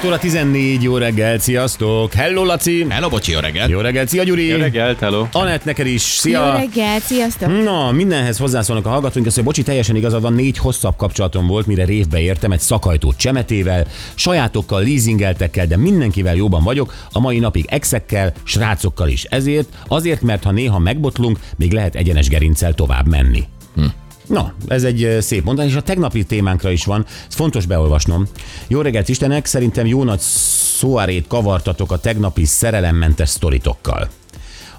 7 0.00 0.08
óra 0.08 0.18
14, 0.18 0.82
jó 0.82 0.96
reggel, 0.96 1.38
sziasztok! 1.38 2.12
Hello, 2.12 2.44
Laci! 2.44 2.86
Hello, 2.88 3.08
bocsi, 3.08 3.32
jó 3.32 3.38
reggelt! 3.38 3.70
Jó 3.70 3.80
reggel, 3.80 4.06
szia 4.06 4.22
Gyuri! 4.22 4.46
Jó 4.46 4.56
reggelt, 4.56 4.98
hello. 4.98 5.26
Anett, 5.32 5.64
neked 5.64 5.86
is, 5.86 6.14
Jó 6.14 6.20
szia! 6.20 6.52
reggelt, 6.52 7.02
sziasztok! 7.02 7.62
Na, 7.62 7.90
mindenhez 7.92 8.38
hozzászólnak 8.38 8.86
a 8.86 8.88
hallgatóink, 8.88 9.26
azt 9.26 9.44
bocsi, 9.44 9.62
teljesen 9.62 9.96
igazad 9.96 10.22
van, 10.22 10.32
négy 10.32 10.58
hosszabb 10.58 10.96
kapcsolatom 10.96 11.46
volt, 11.46 11.66
mire 11.66 11.84
révbe 11.84 12.20
értem 12.20 12.52
egy 12.52 12.60
szakajtó 12.60 13.12
csemetével, 13.16 13.86
sajátokkal, 14.14 14.82
leasingeltekkel, 14.82 15.66
de 15.66 15.76
mindenkivel 15.76 16.34
jóban 16.34 16.62
vagyok, 16.62 16.94
a 17.12 17.20
mai 17.20 17.38
napig 17.38 17.66
exekkel, 17.68 18.32
srácokkal 18.42 19.08
is. 19.08 19.24
Ezért, 19.24 19.68
azért, 19.88 20.22
mert 20.22 20.44
ha 20.44 20.50
néha 20.50 20.78
megbotlunk, 20.78 21.38
még 21.56 21.72
lehet 21.72 21.94
egyenes 21.94 22.28
gerincel 22.28 22.74
tovább 22.74 23.06
menni. 23.06 23.44
Hm. 23.74 23.84
Na, 24.30 24.52
ez 24.68 24.84
egy 24.84 25.16
szép 25.20 25.44
mondani, 25.44 25.68
és 25.68 25.74
a 25.74 25.82
tegnapi 25.82 26.24
témánkra 26.24 26.70
is 26.70 26.84
van, 26.84 27.06
ez 27.28 27.34
fontos 27.34 27.66
beolvasnom. 27.66 28.26
Jó 28.68 28.80
reggelt 28.80 29.08
Istenek, 29.08 29.46
szerintem 29.46 29.86
jó 29.86 30.04
nagy 30.04 30.18
szóárét 30.18 31.26
kavartatok 31.26 31.92
a 31.92 31.98
tegnapi 31.98 32.44
szerelemmentes 32.44 33.28
sztoritokkal. 33.28 34.08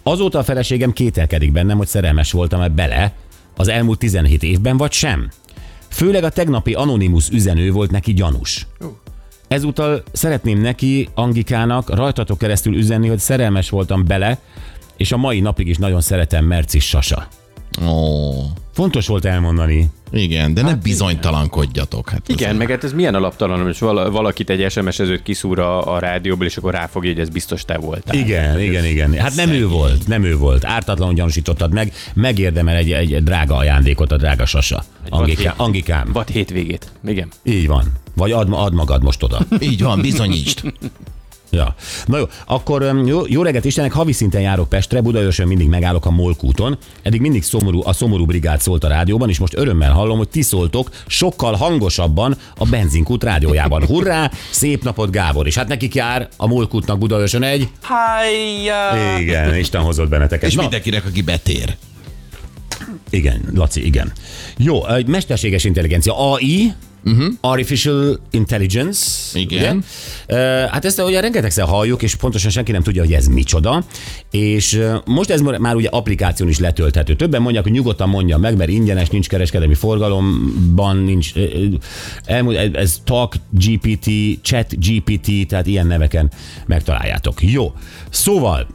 Azóta 0.04 0.40
a 0.40 0.44
feleségem 0.44 0.94
kételkedik 0.94 1.52
bennem, 1.52 1.78
hogy 1.78 1.88
szerelmes 1.88 2.32
voltam-e 2.32 2.68
bele 2.68 3.14
az 3.56 3.68
elmúlt 3.68 4.00
17 4.00 4.44
évben, 4.44 4.78
vagy 4.78 4.92
sem. 4.92 5.30
Főleg 5.90 6.24
a 6.24 6.30
tegnapi 6.30 6.74
anonimus 6.74 7.30
üzenő 7.30 7.72
volt 7.72 7.92
neki 7.92 8.14
gyanús. 8.14 8.68
Ezúttal 9.48 10.04
szeretném 10.12 10.60
neki, 10.60 11.10
Angikának, 11.14 11.96
rajtatok 11.96 12.38
keresztül 12.38 12.76
üzenni, 12.76 13.08
hogy 13.08 13.20
szerelmes 13.20 13.70
voltam 13.70 14.06
bele, 14.06 14.40
és 14.98 15.12
a 15.12 15.18
mai 15.18 15.40
napig 15.40 15.68
is 15.68 15.78
nagyon 15.78 16.02
szeretem 16.02 16.46
Mercis 16.46 16.88
Sasa. 16.88 17.28
Ó, 17.88 18.32
Fontos 18.74 19.08
volt 19.08 19.26
elmondani. 19.26 19.90
igen, 20.12 20.54
de 20.54 20.62
ne 20.62 20.76
bizonytalankodjatok. 20.76 22.10
Hát 22.10 22.28
Igen, 22.28 22.56
meg 22.56 22.70
hát 22.70 22.84
ez 22.84 22.94
milyen 22.94 23.16
alaptalan, 23.16 23.64
hogy 23.64 23.78
vala- 23.80 24.12
valakit 24.12 24.50
egy 24.50 24.72
SMS-ezőt 24.72 25.24
kiszúr 25.24 25.60
a, 25.60 25.94
a 25.94 26.00
rádióból, 26.00 26.46
és 26.46 26.58
akkor 26.58 26.74
ráfogja, 26.74 27.10
hogy 27.12 27.20
ez 27.20 27.30
biztos 27.30 27.66
te 27.66 27.78
voltál. 27.78 28.16
Igen, 28.16 28.60
igen, 28.60 28.86
igen. 28.86 29.14
Hát 29.14 29.36
nem 29.36 29.50
ő 29.50 29.68
volt, 29.68 30.08
nem 30.08 30.24
ő 30.24 30.38
volt. 30.38 30.66
Ártatlanul 30.66 31.14
gyanúsítottad 31.14 31.74
meg, 31.74 31.94
megérdemel 32.14 32.76
egy, 32.76 32.92
egy 32.92 33.24
drága 33.24 33.56
ajándékot 33.56 34.12
a 34.12 34.18
drága 34.18 34.46
Sasa. 34.46 34.84
Angika, 35.10 35.44
vad- 35.44 35.54
Angikám. 35.58 36.10
Vad 36.14 36.28
hétvégét. 36.30 36.92
Igen. 37.06 37.28
Így 37.44 37.68
van. 37.68 37.92
Vagy 38.16 38.32
add, 38.32 38.52
add 38.52 38.74
magad 38.74 39.04
most 39.04 39.24
oda. 39.24 39.40
Így 39.60 39.82
van, 39.84 40.02
bizonyítsd. 40.02 40.74
Ja. 41.52 41.76
Na 42.06 42.18
jó, 42.18 42.26
akkor 42.46 43.02
jó, 43.06 43.22
jó 43.28 43.42
reggelt 43.42 43.66
Istenek, 43.66 43.92
havi 43.92 44.12
szinten 44.12 44.42
járok 44.42 44.70
Pestre, 44.70 45.02
Budaörsön 45.02 45.48
mindig 45.48 45.68
megállok 45.68 46.06
a 46.06 46.12
Molkúton. 46.12 46.78
Eddig 47.02 47.22
mindig 47.22 47.44
szomorú, 47.44 47.82
a 47.86 47.94
szomorú 47.94 48.26
brigád 48.26 48.60
szólt 48.60 48.84
a 48.84 48.88
rádióban, 48.88 49.30
és 49.30 49.40
most 49.40 49.58
örömmel 49.58 49.92
hallom, 49.92 50.18
hogy 50.18 50.30
ti 50.30 50.42
szóltok 50.42 50.90
sokkal 51.08 51.56
hangosabban 51.56 52.38
a 52.58 52.66
benzinkút 52.66 53.24
rádiójában. 53.24 53.86
Hurrá, 53.86 54.32
szép 54.52 54.84
napot 54.84 55.12
Gábor! 55.12 55.48
És 55.48 55.56
hát 55.56 55.68
nekik 55.68 55.96
jár 55.96 56.30
a 56.38 56.48
Molkútnak 56.48 56.98
Budaörsön 56.98 57.44
egy... 57.44 57.70
Hájja! 57.82 59.20
Igen, 59.20 59.56
Isten 59.56 59.82
hozott 59.82 60.10
benneteket. 60.10 60.50
És 60.50 60.56
Na, 60.56 60.62
mindenkinek, 60.62 61.06
aki 61.06 61.22
betér. 61.22 61.76
Igen, 63.10 63.42
Laci, 63.54 63.86
igen. 63.86 64.12
Jó, 64.58 64.88
egy 64.88 65.08
mesterséges 65.08 65.64
intelligencia, 65.64 66.32
AI, 66.32 66.74
uh-huh. 67.06 67.26
Artificial 67.42 68.20
Intelligence. 68.32 69.10
Igen. 69.40 69.76
Ugye? 70.28 70.38
Ö, 70.38 70.66
Hát 70.72 70.86
ezt 70.86 71.02
ugye 71.02 71.20
rengetegszer 71.20 71.66
halljuk, 71.66 72.02
és 72.02 72.16
pontosan 72.16 72.52
senki 72.52 72.72
nem 72.72 72.82
tudja, 72.84 73.02
hogy 73.04 73.14
ez 73.14 73.28
micsoda. 73.28 73.84
És 74.32 74.74
ö, 74.74 74.96
most 75.06 75.30
ez 75.30 75.42
már 75.42 75.76
ugye 75.76 75.90
applikáción 75.90 76.50
is 76.50 76.60
letölthető. 76.60 77.16
Többen 77.16 77.42
mondják, 77.42 77.64
hogy 77.64 77.74
nyugodtan 77.74 78.10
mondja 78.10 78.38
meg, 78.38 78.58
mert 78.58 78.70
ingyenes, 78.70 79.10
nincs 79.10 79.28
kereskedelmi 79.28 79.74
forgalomban, 79.74 80.98
nincs. 80.98 81.36
ö, 81.36 81.66
Elmúlt, 82.26 82.76
ez- 82.76 83.00
Talk 83.04 83.36
GPT, 83.50 84.10
Chat 84.42 84.76
GPT, 84.80 85.48
tehát 85.48 85.68
ilyen 85.68 85.88
neveken 85.88 86.32
megtaláljátok. 86.66 87.42
Jó. 87.52 87.74
Szóval 88.10 88.68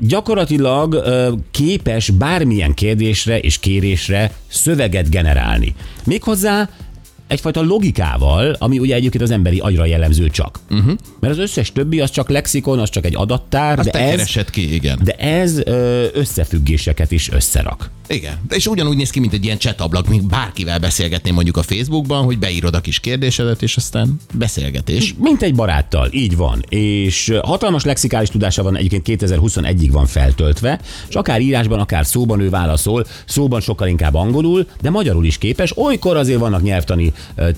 gyakorlatilag 0.00 1.02
képes 1.50 2.10
bármilyen 2.10 2.74
kérdésre 2.74 3.38
és 3.40 3.58
kérésre 3.58 4.32
szöveget 4.48 5.10
generálni. 5.10 5.74
Méghozzá 6.04 6.68
egyfajta 7.26 7.62
logikával, 7.62 8.56
ami 8.58 8.78
ugye 8.78 8.94
egyébként 8.94 9.22
az 9.22 9.30
emberi 9.30 9.58
agyra 9.58 9.84
jellemző 9.84 10.30
csak. 10.30 10.58
Uh-huh. 10.70 10.92
Mert 11.20 11.32
az 11.32 11.38
összes 11.38 11.72
többi 11.72 12.00
az 12.00 12.10
csak 12.10 12.28
lexikon, 12.28 12.78
az 12.78 12.90
csak 12.90 13.04
egy 13.04 13.16
adattár, 13.16 13.78
Azt 13.78 13.90
de 13.90 13.98
te 13.98 14.12
ez, 14.12 14.50
ki, 14.50 14.74
igen. 14.74 15.00
de 15.04 15.12
ez 15.12 15.60
összefüggéseket 16.12 17.10
is 17.10 17.30
összerak. 17.30 17.90
Igen. 18.08 18.38
De 18.48 18.56
és 18.56 18.66
ugyanúgy 18.66 18.96
néz 18.96 19.10
ki, 19.10 19.20
mint 19.20 19.32
egy 19.32 19.44
ilyen 19.44 19.58
chat 19.58 20.08
még 20.08 20.22
bárkivel 20.22 20.78
beszélgetném 20.78 21.34
mondjuk 21.34 21.56
a 21.56 21.62
Facebookban, 21.62 22.24
hogy 22.24 22.38
beírod 22.38 22.74
a 22.74 22.80
kis 22.80 23.00
kérdésedet, 23.00 23.62
és 23.62 23.76
aztán 23.76 24.20
beszélgetés. 24.34 25.14
Mint 25.18 25.42
egy 25.42 25.54
baráttal, 25.54 26.08
így 26.12 26.36
van. 26.36 26.64
És 26.68 27.32
hatalmas 27.42 27.84
lexikális 27.84 28.28
tudása 28.28 28.62
van, 28.62 28.76
egyébként 28.76 29.22
2021-ig 29.22 29.88
van 29.92 30.06
feltöltve, 30.06 30.80
és 31.08 31.14
akár 31.14 31.40
írásban, 31.40 31.80
akár 31.80 32.06
szóban 32.06 32.40
ő 32.40 32.50
válaszol, 32.50 33.06
szóban 33.26 33.60
sokkal 33.60 33.88
inkább 33.88 34.14
angolul, 34.14 34.66
de 34.80 34.90
magyarul 34.90 35.24
is 35.24 35.38
képes. 35.38 35.78
Olykor 35.78 36.16
azért 36.16 36.38
vannak 36.38 36.62
nyelvtani 36.62 37.12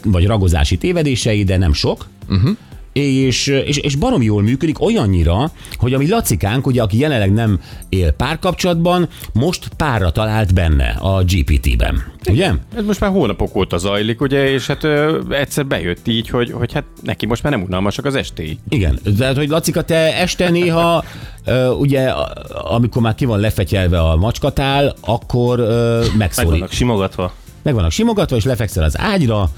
vagy 0.05 0.27
ragozási 0.27 0.77
tévedései, 0.79 1.45
de 1.45 1.57
nem 1.57 1.73
sok. 1.73 2.09
Uh-huh. 2.29 2.57
És, 3.01 3.47
és, 3.47 3.77
és 3.77 3.95
barom 3.95 4.23
jól 4.23 4.43
működik 4.43 4.81
olyannyira, 4.81 5.51
hogy 5.77 5.95
ami 5.95 6.09
Lacikánk, 6.09 6.67
ugye, 6.67 6.83
aki 6.83 6.99
jelenleg 6.99 7.33
nem 7.33 7.61
él 7.89 8.11
párkapcsolatban, 8.11 9.09
most 9.33 9.69
párra 9.77 10.11
talált 10.11 10.55
benne 10.55 10.97
a 11.01 11.23
GPT-ben. 11.25 12.13
Ugye? 12.29 12.53
Ez 12.77 12.85
most 12.85 13.01
már 13.01 13.11
hónapok 13.11 13.57
óta 13.57 13.79
zajlik, 13.79 14.21
ugye, 14.21 14.51
és 14.51 14.67
hát 14.67 14.85
ö, 14.85 15.21
egyszer 15.31 15.67
bejött 15.67 16.07
így, 16.07 16.29
hogy, 16.29 16.53
hogy 16.53 16.73
hát 16.73 16.85
neki 17.03 17.27
most 17.27 17.43
már 17.43 17.53
nem 17.53 17.63
unalmasak 17.63 18.05
az 18.05 18.15
estéi. 18.15 18.59
Igen, 18.69 18.99
tehát 19.19 19.37
hogy 19.37 19.49
Lacika, 19.49 19.83
te 19.83 20.17
este 20.21 20.51
néha, 20.51 21.05
ö, 21.45 21.69
ugye, 21.69 22.09
amikor 22.49 23.03
már 23.03 23.15
ki 23.15 23.25
van 23.25 23.41
lefetyelve 23.41 24.01
a 24.01 24.17
macskatál, 24.17 24.95
akkor 25.01 25.59
ö, 25.59 25.99
Meg 26.09 26.17
megszólít. 26.17 26.51
vannak 26.51 26.73
simogatva. 26.73 27.33
Meg 27.63 27.75
vannak 27.75 27.91
simogatva, 27.91 28.37
és 28.37 28.45
lefekszel 28.45 28.85
az 28.85 28.99
ágyra, 28.99 29.51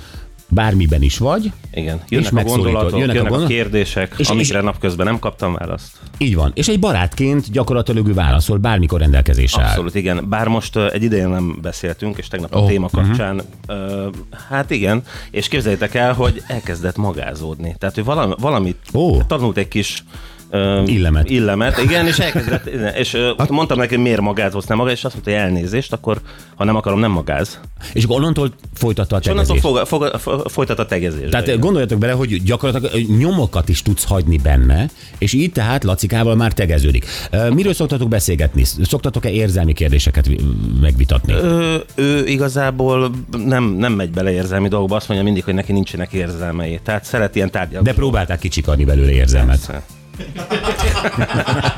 bármiben 0.48 1.02
is 1.02 1.18
vagy. 1.18 1.52
Igen. 1.74 1.96
És 2.04 2.10
Jönnek 2.10 2.30
a 2.30 2.34
megszólítod, 2.34 2.64
gondolatok, 2.72 2.98
jönnek 2.98 3.14
a 3.14 3.18
jönnek, 3.18 3.30
a, 3.32 3.34
gondol- 3.34 3.50
kérdések, 3.56 4.14
És- 4.16 4.28
amikre 4.28 4.58
és- 4.58 4.64
napközben 4.64 5.06
nem 5.06 5.18
kaptam 5.18 5.54
választ. 5.54 5.96
Így 6.18 6.34
van. 6.34 6.50
És 6.54 6.68
egy 6.68 6.78
barátként 6.78 7.50
gyakorlatilag 7.50 8.08
ő 8.08 8.14
válaszol, 8.14 8.56
bármikor 8.58 9.00
rendelkezésre 9.00 9.62
áll. 9.62 9.68
Abszolút, 9.68 9.94
igen. 9.94 10.28
Bár 10.28 10.48
most 10.48 10.76
egy 10.76 11.02
ideje 11.02 11.26
nem 11.26 11.58
beszéltünk, 11.62 12.18
és 12.18 12.28
tegnap 12.28 12.54
a 12.54 12.58
Oh, 12.58 12.68
téma 12.68 12.88
kapcsán, 12.88 13.40
ö, 13.66 14.08
hát 14.48 14.70
igen, 14.70 15.02
és 15.30 15.48
képzeljétek 15.48 15.94
el, 15.94 16.12
hogy 16.12 16.42
elkezdett 16.46 16.96
magázódni. 16.96 17.74
Tehát, 17.78 17.94
hogy 17.94 18.04
valami, 18.04 18.34
valamit 18.38 18.76
Ó. 18.94 19.22
tanult 19.22 19.56
egy 19.56 19.68
kis 19.68 20.04
ö, 20.50 20.82
Illemet. 20.86 21.30
Illemet, 21.30 21.78
igen, 21.78 22.06
és 22.06 22.18
elkezdett, 22.18 22.66
és 22.96 23.14
ö, 23.14 23.30
mondtam 23.48 23.78
neki, 23.78 23.94
hogy 23.94 24.02
miért 24.04 24.20
magázolsz, 24.20 24.66
nem 24.66 24.76
magáz, 24.76 24.92
és 24.92 25.04
azt 25.04 25.14
mondta, 25.14 25.30
hogy 25.32 25.40
elnézést, 25.40 25.92
akkor 25.92 26.20
ha 26.54 26.64
nem 26.64 26.76
akarom, 26.76 27.00
nem 27.00 27.10
magáz. 27.10 27.60
És 27.92 28.04
onnantól 28.08 28.52
folytatta 28.74 29.16
a 29.16 29.18
És 29.22 29.26
onnantól 29.26 29.56
tegezést. 29.60 29.88
fog, 29.88 30.02
fog, 30.02 30.20
fog, 30.20 30.48
folytat 30.48 30.78
a 30.78 30.86
tegezésbe. 30.86 31.28
Tehát 31.28 31.46
igen. 31.46 31.60
gondoljatok 31.60 31.98
bele, 31.98 32.12
hogy 32.12 32.42
gyakorlatilag 32.42 33.08
nyomokat 33.18 33.68
is 33.68 33.82
tudsz 33.82 34.04
hagyni 34.04 34.36
benne, 34.36 34.88
és 35.18 35.32
így 35.32 35.52
tehát 35.52 35.84
Lacikával 35.84 36.34
már 36.36 36.52
tegeződik. 36.52 37.06
Miről 37.54 37.72
szoktatok 37.74 38.08
beszélgetni? 38.08 38.64
Szoktatok-e 38.64 39.30
érzelmi 39.30 39.72
kérdéseket 39.72 40.26
vi- 40.26 40.40
megvitatni? 40.80 41.32
Ö, 41.32 41.76
ő 41.94 42.26
igazából 42.26 43.10
nem, 43.44 43.64
nem 43.64 43.92
megy 43.92 44.10
bele 44.10 44.32
érzelmi 44.32 44.68
dolgokba, 44.68 44.96
azt 44.96 45.08
mondja 45.08 45.26
mindig, 45.26 45.44
hogy 45.44 45.54
neki 45.54 45.72
nincsenek 45.72 46.12
érzelmei. 46.12 46.80
Tehát 46.82 47.04
szeret 47.04 47.36
ilyen 47.36 47.50
tárgyalni. 47.50 47.86
De 47.88 47.94
próbálták 47.94 48.38
kicsikarni 48.38 48.84
belőle 48.84 49.12
érzelmet. 49.12 49.66
Persze. 49.66 49.82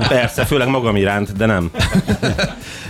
Persze, 0.09 0.45
főleg 0.45 0.69
magam 0.69 0.97
iránt, 0.97 1.37
de 1.37 1.47
nem. 1.47 1.71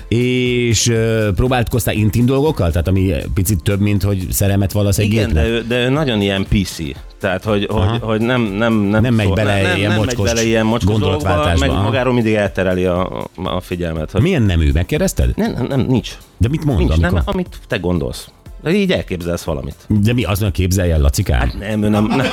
És 0.09 0.89
ö, 0.89 1.29
próbálkoztál 1.35 1.95
intim 1.95 2.27
dolgokkal? 2.27 2.71
Tehát 2.71 2.89
ami 2.89 3.13
picit 3.35 3.63
több, 3.63 3.81
mint 3.81 4.03
hogy 4.03 4.27
szerelmet 4.31 4.73
vallasz 4.73 4.99
egy 4.99 5.05
Igen, 5.13 5.33
de 5.33 5.43
gépnek? 5.43 5.63
ő, 5.63 5.67
de 5.69 5.85
ő 5.85 5.89
nagyon 5.89 6.21
ilyen 6.21 6.47
PC. 6.49 6.77
Tehát, 7.21 7.45
hogy, 7.45 7.67
hogy, 7.71 7.99
hogy 8.01 8.21
nem, 8.21 8.41
nem, 8.43 8.75
nem, 8.75 9.03
Nem 9.03 9.15
megy 9.15 9.33
bele 9.33 9.63
nem, 9.63 9.77
ilyen 9.77 9.89
nem 9.91 9.99
megy 9.99 10.07
mocskos 10.07 10.29
bele 10.29 10.45
ilyen 10.45 10.67
mocskos 10.67 10.99
dolgokba, 10.99 11.17
gondolatváltásba, 11.17 11.67
meg 11.67 11.75
aha. 11.75 11.83
magáról 11.83 12.13
mindig 12.15 12.35
eltereli 12.35 12.85
a, 12.85 13.27
a 13.35 13.61
figyelmet. 13.61 14.11
Hogy 14.11 14.23
Milyen 14.23 14.43
nemű? 14.43 14.71
Megkérdezted? 14.73 15.37
nem, 15.37 15.53
nem, 15.53 15.67
nem, 15.67 15.81
nincs. 15.81 16.17
De 16.37 16.49
mit 16.49 16.65
mond, 16.65 16.79
Nincs, 16.79 16.93
amikor? 16.93 17.13
nem, 17.13 17.23
amit 17.25 17.59
te 17.67 17.77
gondolsz. 17.79 18.29
De 18.63 18.73
így 18.73 18.93
elképzelsz 18.93 19.43
valamit. 19.43 19.77
De 19.87 20.13
mi 20.13 20.25
azon 20.25 20.51
képzelj 20.51 20.91
el, 20.91 21.01
Lacikám? 21.01 21.53
Nem, 21.59 21.83
ő 21.83 21.89
nem, 21.89 22.05
nem, 22.05 22.27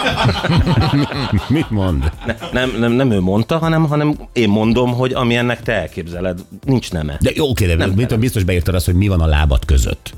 Mit 1.48 1.70
mond? 1.70 2.12
nem, 2.52 2.72
nem, 2.80 2.92
nem 2.92 3.12
ő 3.12 3.20
mondta, 3.20 3.58
hanem, 3.58 3.88
hanem 3.88 4.16
én 4.34 4.50
mondom, 4.50 4.94
hogy 4.94 5.14
ami 5.14 5.36
ennek 5.36 5.62
te 5.62 5.74
elképzeled, 5.74 6.40
nincs 6.66 6.92
neme. 6.92 7.18
De 7.22 7.32
jó, 7.36 7.50
oké, 7.50 7.66
de 7.66 7.76
Nem, 7.76 7.90
mit, 7.90 8.20
biztos 8.20 8.44
beírtad 8.44 8.76
azt, 8.76 8.86
hogy 8.86 8.96
mi 8.96 9.08
van 9.08 9.22
a 9.22 9.26
lábad 9.26 9.66
között. 9.66 10.14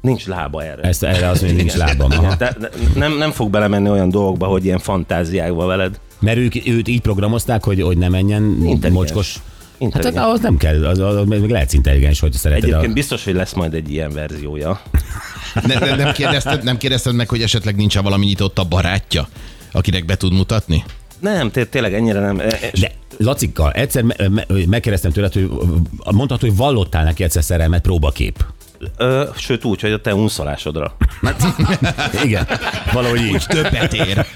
Nincs 0.00 0.26
lába 0.26 0.64
erre. 0.64 0.82
Ezt 0.82 1.02
erre 1.02 1.28
azt 1.28 1.42
mondja, 1.42 1.58
nincs 1.58 1.76
de 2.38 2.56
nem, 2.94 3.16
nem 3.16 3.30
fog 3.30 3.50
belemenni 3.50 3.90
olyan 3.90 4.10
dolgokba, 4.10 4.46
hogy 4.46 4.64
ilyen 4.64 4.78
fantáziákba 4.78 5.66
veled. 5.66 6.00
Mert 6.20 6.36
ők, 6.38 6.66
őt 6.66 6.88
így 6.88 7.00
programozták, 7.00 7.64
hogy, 7.64 7.82
hogy 7.82 7.98
ne 7.98 8.08
menjen 8.08 8.42
mocskos 8.90 9.40
Hát 9.80 9.94
Intelligens. 9.94 10.24
ahhoz 10.24 10.40
nem 10.40 10.56
kell, 10.56 10.86
az, 10.86 10.98
az, 10.98 11.26
meg 11.26 11.50
lehetsz 11.50 11.72
intelligens, 11.72 12.20
hogy 12.20 12.32
szereted. 12.32 12.64
Egyébként 12.64 12.90
a... 12.90 12.94
biztos, 12.94 13.24
hogy 13.24 13.34
lesz 13.34 13.52
majd 13.52 13.74
egy 13.74 13.92
ilyen 13.92 14.12
verziója. 14.12 14.80
Ne, 15.66 15.78
ne, 15.78 15.94
nem, 15.96 16.12
kérdezted, 16.12 16.62
nem 16.62 16.76
kérdezted 16.76 17.14
meg, 17.14 17.28
hogy 17.28 17.42
esetleg 17.42 17.76
nincs 17.76 17.98
valami 17.98 18.24
nyitott 18.26 18.58
a 18.58 18.64
barátja, 18.64 19.28
akinek 19.72 20.04
be 20.04 20.16
tud 20.16 20.32
mutatni? 20.32 20.84
Nem, 21.18 21.50
té- 21.50 21.68
tényleg 21.68 21.94
ennyire 21.94 22.20
nem. 22.20 22.40
E- 22.40 22.44
e- 22.44 22.70
De 22.80 22.92
Lacikkal, 23.18 23.72
egyszer 23.72 24.02
me- 24.02 24.28
me- 24.28 24.66
megkérdeztem 24.66 25.10
tőled, 25.12 25.32
hogy 25.32 25.50
mondhatod, 25.98 26.40
hogy 26.48 26.56
vallottál 26.56 27.04
neki 27.04 27.22
egyszer 27.24 27.42
szerelmet 27.44 27.82
próbakép. 27.82 28.44
Ö, 28.96 29.24
sőt 29.36 29.64
úgy, 29.64 29.80
hogy 29.80 29.92
a 29.92 30.00
te 30.00 30.14
unszolásodra. 30.14 30.96
Igen, 32.24 32.46
valahogy 32.92 33.20
így. 33.20 33.44
Többet 33.48 33.92
ér. 33.94 34.26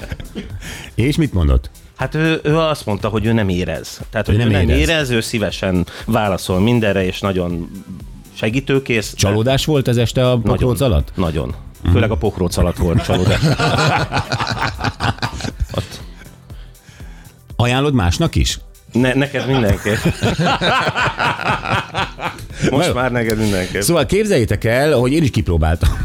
És 0.94 1.16
mit 1.16 1.32
mondott? 1.32 1.70
Hát 1.96 2.14
ő, 2.14 2.40
ő 2.42 2.58
azt 2.58 2.86
mondta, 2.86 3.08
hogy 3.08 3.24
ő 3.26 3.32
nem 3.32 3.48
érez. 3.48 4.00
Tehát, 4.10 4.26
hogy 4.26 4.34
Ő 4.34 4.38
ő 4.38 4.42
nem 4.42 4.50
nem, 4.52 4.60
érez. 4.68 4.78
érez. 4.88 5.10
ő 5.10 5.20
szívesen 5.20 5.86
válaszol 6.04 6.60
mindenre, 6.60 7.04
és 7.04 7.20
nagyon 7.20 7.70
segítőkész. 8.34 9.14
Csalódás 9.14 9.64
volt 9.64 9.88
ez 9.88 9.96
este 9.96 10.30
a 10.30 10.38
pokróc 10.38 10.78
nagyon, 10.78 10.92
alatt? 10.92 11.12
Nagyon. 11.14 11.54
Főleg 11.92 12.10
a 12.10 12.16
pokróc 12.16 12.56
alatt 12.56 12.76
volt 12.76 13.04
csalódás. 13.04 13.40
Ott. 15.76 16.00
Ajánlod 17.56 17.94
másnak 17.94 18.34
is? 18.34 18.58
Ne, 18.92 19.14
neked 19.14 19.46
mindenképp. 19.46 19.98
Most 22.70 22.94
már 22.94 23.12
neked 23.12 23.38
mindenképp. 23.38 23.80
Szóval 23.80 24.06
képzeljétek 24.06 24.64
el, 24.64 24.92
hogy 24.92 25.12
én 25.12 25.22
is 25.22 25.30
kipróbáltam. 25.30 25.88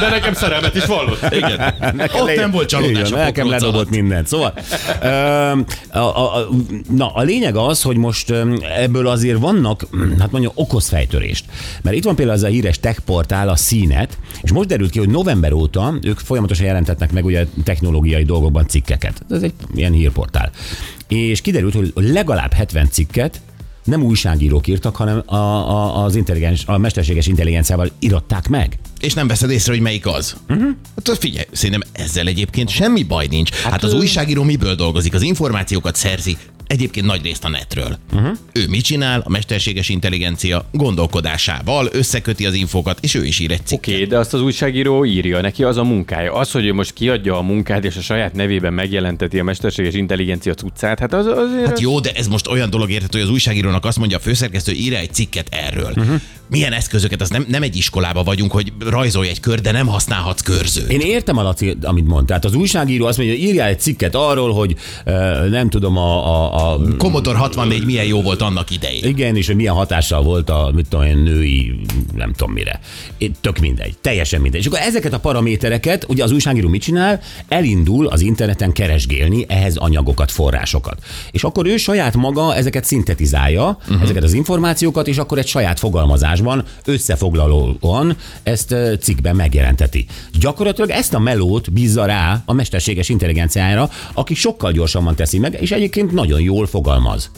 De 0.00 0.08
nekem 0.08 0.34
szerelmet 0.34 0.74
is 0.74 0.84
vallott. 0.84 1.34
Igen. 1.34 1.74
Ott 2.20 2.34
nem 2.36 2.50
volt 2.50 2.68
csalódás 2.68 3.08
Igen, 3.08 3.20
a 3.20 3.24
nekem 3.24 3.48
ledobott 3.48 3.90
mindent. 3.90 4.26
Szóval, 4.26 4.54
a, 5.92 5.98
a, 5.98 6.36
a, 6.36 6.48
na, 6.90 7.12
a 7.14 7.22
lényeg 7.22 7.56
az, 7.56 7.82
hogy 7.82 7.96
most 7.96 8.32
ebből 8.76 9.06
azért 9.06 9.38
vannak, 9.38 9.86
hát 10.20 10.30
mondjuk 10.30 10.52
okoz 10.54 10.88
fejtörést. 10.88 11.44
Mert 11.82 11.96
itt 11.96 12.04
van 12.04 12.14
például 12.14 12.36
az 12.36 12.44
a 12.44 12.48
híres 12.48 12.80
tech 12.80 13.00
portál, 13.00 13.48
a 13.48 13.56
Színet, 13.56 14.18
és 14.42 14.52
most 14.52 14.68
derült 14.68 14.90
ki, 14.90 14.98
hogy 14.98 15.08
november 15.08 15.52
óta 15.52 15.94
ők 16.02 16.18
folyamatosan 16.18 16.66
jelentetnek 16.66 17.12
meg 17.12 17.24
ugye 17.24 17.46
technológiai 17.64 18.24
dolgokban 18.24 18.66
cikkeket. 18.66 19.22
Ez 19.30 19.42
egy 19.42 19.54
ilyen 19.74 19.92
hírportál. 19.92 20.50
És 21.08 21.40
kiderült, 21.40 21.74
hogy 21.74 21.92
legalább 21.94 22.52
70 22.52 22.88
cikket 22.90 23.40
nem 23.84 24.02
újságírók 24.02 24.66
írtak, 24.66 24.96
hanem 24.96 25.22
a, 25.26 25.36
a, 25.36 26.04
az 26.04 26.16
intelligens, 26.16 26.62
a 26.66 26.78
mesterséges 26.78 27.26
intelligenciával 27.26 27.90
iratták 27.98 28.48
meg. 28.48 28.78
És 29.00 29.14
nem 29.14 29.26
veszed 29.26 29.50
észre, 29.50 29.72
hogy 29.72 29.80
melyik 29.80 30.06
az. 30.06 30.36
Uh-huh. 30.48 30.68
Hát 31.06 31.18
figyelj, 31.18 31.46
szerintem 31.52 31.88
ezzel 31.92 32.26
egyébként 32.26 32.68
semmi 32.68 33.02
baj 33.02 33.26
nincs. 33.30 33.52
Hát, 33.52 33.72
hát 33.72 33.82
az 33.82 33.94
újságíró 33.94 34.42
miből 34.42 34.74
dolgozik? 34.74 35.14
Az 35.14 35.22
információkat 35.22 35.96
szerzi 35.96 36.36
egyébként 36.66 37.06
nagy 37.06 37.22
részt 37.22 37.44
a 37.44 37.48
netről. 37.48 37.98
Uh-huh. 38.14 38.36
Ő 38.52 38.68
mit 38.68 38.84
csinál? 38.84 39.20
A 39.24 39.30
mesterséges 39.30 39.88
intelligencia 39.88 40.68
gondolkodásával 40.72 41.88
összeköti 41.92 42.46
az 42.46 42.54
infokat, 42.54 42.98
és 43.00 43.14
ő 43.14 43.24
is 43.24 43.38
ír 43.38 43.50
egy 43.50 43.66
cikket. 43.66 43.94
Oké, 43.94 44.04
de 44.04 44.18
azt 44.18 44.34
az 44.34 44.40
újságíró 44.40 45.04
írja, 45.04 45.40
neki 45.40 45.62
az 45.64 45.76
a 45.76 45.84
munkája. 45.84 46.32
Az, 46.32 46.50
hogy 46.50 46.66
ő 46.66 46.72
most 46.72 46.92
kiadja 46.92 47.38
a 47.38 47.42
munkát, 47.42 47.84
és 47.84 47.96
a 47.96 48.00
saját 48.00 48.32
nevében 48.32 48.72
megjelenteti 48.72 49.38
a 49.38 49.44
mesterséges 49.44 49.94
intelligencia 49.94 50.54
cuccát, 50.54 50.98
hát 50.98 51.12
az 51.12 51.26
azért... 51.26 51.66
Hát 51.66 51.80
jó, 51.80 52.00
de 52.00 52.12
ez 52.12 52.28
most 52.28 52.46
olyan 52.46 52.70
dolog 52.70 52.90
érthető, 52.90 53.18
hogy 53.18 53.26
az 53.26 53.32
újságírónak 53.32 53.84
azt 53.84 53.98
mondja 53.98 54.16
a 54.16 54.20
főszerkesztő, 54.20 54.72
írja 54.72 54.98
egy 54.98 55.12
cikket 55.12 55.46
erről. 55.50 55.92
Uh-huh. 55.96 56.20
Milyen 56.54 56.72
eszközöket, 56.72 57.20
az 57.20 57.28
nem, 57.28 57.44
nem 57.48 57.62
egy 57.62 57.76
iskolába 57.76 58.22
vagyunk, 58.22 58.52
hogy 58.52 58.72
rajzolj 58.78 59.28
egy 59.28 59.40
kör, 59.40 59.60
de 59.60 59.72
nem 59.72 59.86
használhatsz 59.86 60.42
körzőt. 60.42 60.90
Én 60.90 61.00
értem 61.00 61.38
a 61.38 61.42
Laci, 61.42 61.76
amit 61.82 62.06
mond. 62.06 62.26
Tehát 62.26 62.44
az 62.44 62.54
újságíró 62.54 63.06
azt 63.06 63.18
mondja, 63.18 63.36
hogy 63.36 63.44
írjál 63.44 63.68
egy 63.68 63.80
cikket 63.80 64.14
arról, 64.14 64.52
hogy 64.52 64.76
nem 65.50 65.68
tudom, 65.68 65.96
a, 65.96 66.26
a, 66.26 66.72
a 66.72 66.80
Commodore 66.98 67.38
64 67.38 67.84
milyen 67.84 68.04
jó 68.04 68.22
volt 68.22 68.42
annak 68.42 68.70
idején. 68.70 69.04
igen, 69.04 69.36
és 69.36 69.46
hogy 69.46 69.56
milyen 69.56 69.74
hatással 69.74 70.22
volt 70.22 70.50
a 70.50 70.70
mit 70.74 70.86
tudom 70.88 71.06
én, 71.06 71.16
női, 71.16 71.80
nem 72.14 72.32
tudom 72.32 72.52
mire. 72.52 72.80
Tök 73.40 73.58
mindegy, 73.58 73.94
teljesen 74.00 74.40
mindegy. 74.40 74.60
És 74.60 74.66
akkor 74.66 74.78
ezeket 74.78 75.12
a 75.12 75.18
paramétereket, 75.18 76.04
ugye 76.08 76.24
az 76.24 76.30
újságíró 76.30 76.68
mit 76.68 76.82
csinál? 76.82 77.20
Elindul 77.48 78.06
az 78.06 78.20
interneten 78.20 78.72
keresgélni 78.72 79.44
ehhez 79.48 79.76
anyagokat, 79.76 80.30
forrásokat. 80.30 81.02
És 81.30 81.44
akkor 81.44 81.66
ő 81.66 81.76
saját 81.76 82.14
maga 82.14 82.54
ezeket 82.54 82.84
szintetizálja, 82.84 83.78
uh-huh. 83.80 84.02
ezeket 84.02 84.22
az 84.22 84.32
információkat, 84.32 85.08
és 85.08 85.18
akkor 85.18 85.38
egy 85.38 85.46
saját 85.46 85.78
fogalmazásban, 86.44 86.64
összefoglalóan 86.84 88.16
ezt 88.42 88.74
cikkben 89.00 89.36
megjelenteti. 89.36 90.06
Gyakorlatilag 90.38 90.90
ezt 90.90 91.14
a 91.14 91.18
melót 91.18 91.72
bízza 91.72 92.04
rá 92.04 92.42
a 92.44 92.52
mesterséges 92.52 93.08
intelligenciára, 93.08 93.90
aki 94.12 94.34
sokkal 94.34 94.72
gyorsabban 94.72 95.14
teszi 95.14 95.38
meg, 95.38 95.56
és 95.60 95.70
egyébként 95.70 96.12
nagyon 96.12 96.40
jól 96.40 96.66
fogalmaz. 96.66 97.30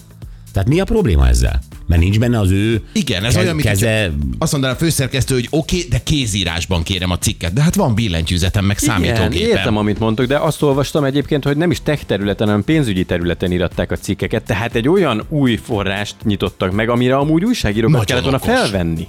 Tehát 0.56 0.70
mi 0.70 0.80
a 0.80 0.84
probléma 0.84 1.28
ezzel? 1.28 1.60
Mert 1.86 2.00
nincs 2.00 2.18
benne 2.18 2.38
az 2.38 2.50
ő 2.50 2.82
Igen, 2.92 3.24
ez 3.24 3.32
ke- 3.34 3.42
olyan, 3.42 3.54
mint 3.54 3.68
keze... 3.68 4.12
azt 4.38 4.52
mondaná 4.52 4.72
a 4.72 4.76
főszerkesztő, 4.76 5.34
hogy 5.34 5.46
oké, 5.50 5.76
okay, 5.76 5.88
de 5.88 5.98
kézírásban 6.02 6.82
kérem 6.82 7.10
a 7.10 7.18
cikket. 7.18 7.52
De 7.52 7.62
hát 7.62 7.74
van 7.74 7.94
billentyűzetem, 7.94 8.64
meg 8.64 8.76
Igen, 8.82 8.94
számítógépem. 8.94 9.56
értem, 9.56 9.76
amit 9.76 9.98
mondtok, 9.98 10.26
de 10.26 10.36
azt 10.38 10.62
olvastam 10.62 11.04
egyébként, 11.04 11.44
hogy 11.44 11.56
nem 11.56 11.70
is 11.70 11.82
tech 11.82 12.04
területen, 12.04 12.46
hanem 12.46 12.64
pénzügyi 12.64 13.04
területen 13.04 13.52
iratták 13.52 13.90
a 13.90 13.96
cikkeket, 13.96 14.42
tehát 14.44 14.74
egy 14.74 14.88
olyan 14.88 15.24
új 15.28 15.56
forrást 15.56 16.16
nyitottak 16.22 16.72
meg, 16.72 16.88
amire 16.88 17.16
amúgy 17.16 17.44
újságírókat 17.44 18.06
Nagyon 18.06 18.06
kellett 18.22 18.22
volna 18.22 18.54
okos. 18.56 18.70
felvenni. 18.70 19.06